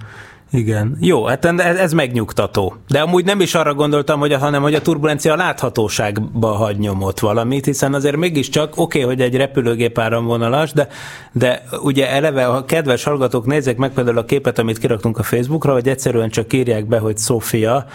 [0.54, 0.96] Igen.
[1.00, 2.74] Jó, hát ez megnyugtató.
[2.88, 7.64] De amúgy nem is arra gondoltam, hogy hanem hogy a turbulencia láthatóságba hagy nyomot valamit,
[7.64, 10.88] hiszen azért mégiscsak oké, okay, hogy egy repülőgép áramvonalas, de,
[11.32, 15.72] de ugye eleve a kedves hallgatók nézzék meg például a képet, amit kiraktunk a Facebookra,
[15.72, 17.86] hogy egyszerűen csak írják be, hogy Sofia,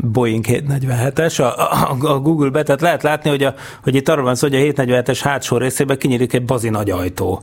[0.00, 4.34] Boeing 747-es a, a, a Google-be, tehát lehet látni, hogy, a, hogy itt arról van
[4.34, 7.42] szó, hogy a 747-es hátsó részébe kinyílik egy bazi nagy ajtó.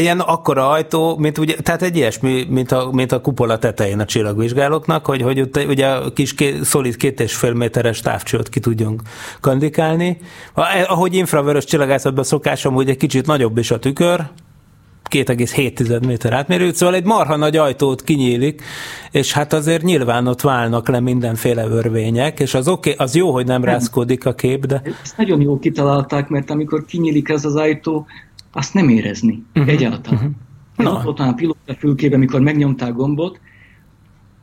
[0.00, 4.04] Ilyen akkora ajtó, mint ugye, tehát egy ilyesmi, mint a, mint a kupola tetején a
[4.04, 9.02] csillagvizsgálóknak, hogy, hogy ugye a kis ké, szolid két és fél méteres távcsőt ki tudjunk
[9.40, 10.18] kandikálni.
[10.86, 14.24] Ahogy infravörös csillagászatban szokásom, hogy egy kicsit nagyobb is a tükör,
[15.10, 18.62] 2,7 méter átmérő, szóval egy marha nagy ajtót kinyílik,
[19.10, 23.46] és hát azért nyilván ott válnak le mindenféle örvények, és az okay, az jó, hogy
[23.46, 24.82] nem, nem rázkodik a kép, de...
[25.02, 28.06] Ezt nagyon jól kitalálták, mert amikor kinyílik ez az ajtó,
[28.52, 29.72] azt nem érezni uh-huh.
[29.72, 30.36] egyáltalán.
[30.76, 31.00] Uh-huh.
[31.00, 33.40] Ez ott van a pilóta fülkében, amikor megnyomták gombot,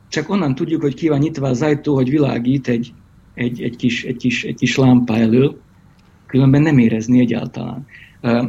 [0.08, 2.92] csak onnan tudjuk, hogy ki van nyitva az ajtó, hogy világít egy,
[3.34, 5.60] egy, egy, kis, egy, kis, egy kis lámpa elől,
[6.26, 7.86] különben nem érezni egyáltalán.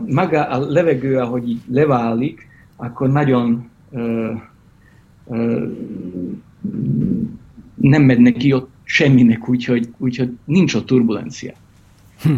[0.07, 3.69] Maga a levegő, ahogy így leválik, akkor nagyon
[7.75, 11.53] nem megy neki ott semminek, úgyhogy, úgyhogy nincs ott turbulencia.
[12.21, 12.33] Hm.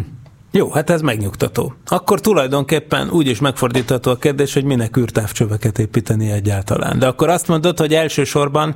[0.50, 1.74] Jó, hát ez megnyugtató.
[1.86, 6.98] Akkor tulajdonképpen úgy is megfordítható a kérdés, hogy minek űrtávcsöveket építeni egyáltalán.
[6.98, 8.74] De akkor azt mondod, hogy elsősorban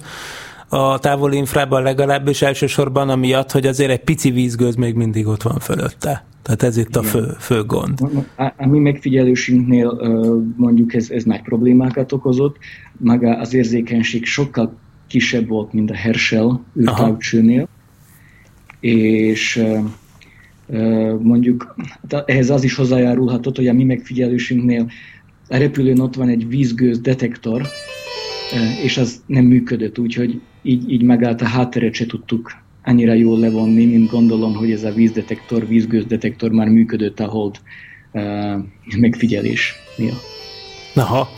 [0.69, 5.59] a távoli infrában legalábbis elsősorban amiatt, hogy azért egy pici vízgőz még mindig ott van
[5.59, 6.27] fölötte.
[6.43, 8.01] Tehát ez itt a fő, fő gond.
[8.37, 10.01] A, a mi megfigyelésünknél
[10.57, 12.57] mondjuk ez, ez nagy problémákat okozott,
[12.97, 17.69] maga az érzékenység sokkal kisebb volt, mint a Herschel űrtávcsőnél,
[18.81, 19.65] és
[21.19, 21.77] mondjuk
[22.25, 24.91] ehhez az is hozzájárulhatott, hogy a mi megfigyelésünknél
[25.49, 27.63] a repülőn ott van egy vízgőz detektor,
[28.83, 32.51] és az nem működött, úgyhogy így, így megállt a hátteret se tudtuk
[32.85, 37.57] annyira jól levonni, mint gondolom, hogy ez a vízdetektor, vízgőzdetektor már működött a hold
[38.13, 38.23] uh,
[38.97, 40.23] megfigyelés miatt.
[40.95, 41.29] Aha.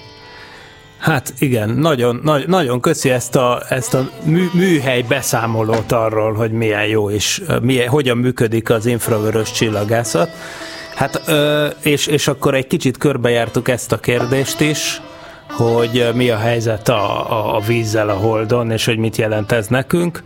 [0.99, 6.51] Hát igen, nagyon, nagy, nagyon köszi ezt a, ezt a mű, műhely beszámolót arról, hogy
[6.51, 10.31] milyen jó és milyen, hogyan működik az infravörös csillagászat.
[10.95, 15.01] Hát, ö, és, és akkor egy kicsit körbejártuk ezt a kérdést is,
[15.57, 19.67] hogy mi a helyzet a, a, a vízzel a Holdon, és hogy mit jelent ez
[19.67, 20.23] nekünk.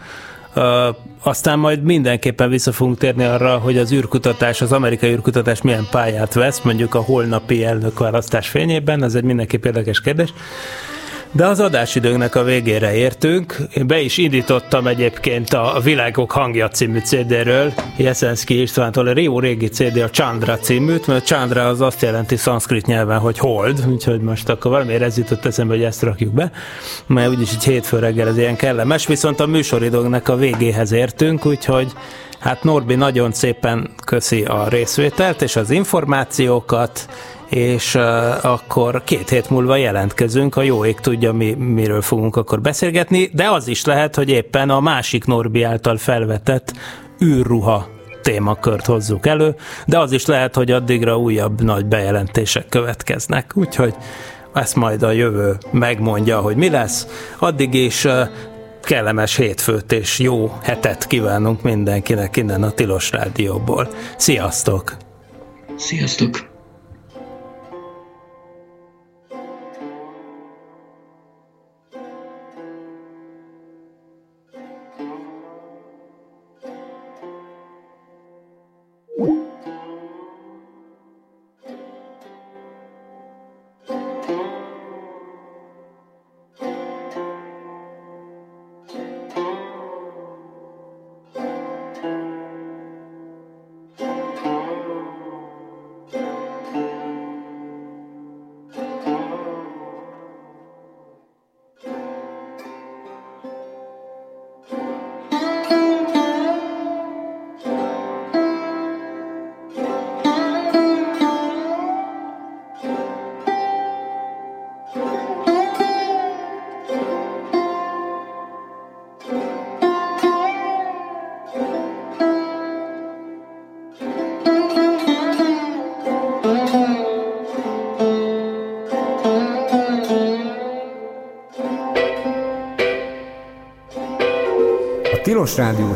[0.57, 5.87] Uh, aztán majd mindenképpen vissza fogunk térni arra, hogy az űrkutatás, az amerikai űrkutatás milyen
[5.91, 10.33] pályát vesz, mondjuk a holnapi elnökválasztás fényében, ez egy mindenképp érdekes kérdés.
[11.37, 13.57] De az adásidőnknek a végére értünk.
[13.73, 19.69] Én be is indítottam egyébként a Világok hangja című CD-ről, Jeszenszki Istvántól, a jó régi
[19.69, 24.49] CD a Chandra címűt, mert Chandra az azt jelenti szanszkrit nyelven, hogy hold, úgyhogy most
[24.49, 26.51] akkor valamiért ez jutott eszembe, hogy ezt rakjuk be,
[27.07, 31.93] mert úgyis így hétfő reggel ez ilyen kellemes, viszont a műsoridóknak a végéhez értünk, úgyhogy
[32.45, 37.09] Hát Norbi nagyon szépen köszi a részvételt és az információkat,
[37.49, 42.61] és uh, akkor két hét múlva jelentkezünk, a jó ég tudja, mi, miről fogunk akkor
[42.61, 46.73] beszélgetni, de az is lehet, hogy éppen a másik Norbi által felvetett
[47.25, 47.89] űrruha
[48.23, 49.55] témakört hozzuk elő,
[49.87, 53.53] de az is lehet, hogy addigra újabb nagy bejelentések következnek.
[53.55, 53.95] Úgyhogy
[54.55, 57.07] ezt majd a jövő megmondja, hogy mi lesz.
[57.39, 58.07] Addig is
[58.83, 63.89] kellemes hétfőt és jó hetet kívánunk mindenkinek innen a Tilos Rádióból.
[64.17, 64.97] Sziasztok!
[65.77, 66.54] Sziasztok!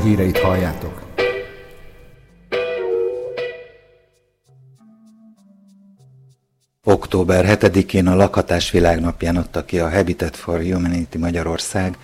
[0.09, 1.03] Híreit halljátok.
[6.85, 11.99] Október 7-én a Lakhatás Világnapján adta ki a Habitat for Humanity Magyarország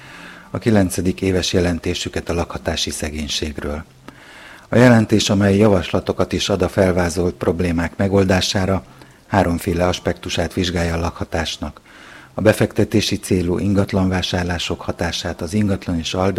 [0.50, 0.96] a 9.
[1.20, 3.84] éves jelentésüket a lakhatási szegénységről.
[4.68, 8.84] A jelentés, amely javaslatokat is ad a felvázolt problémák megoldására,
[9.26, 11.80] háromféle aspektusát vizsgálja a lakhatásnak.
[12.34, 16.14] A befektetési célú ingatlanvásárlások hatását az ingatlan és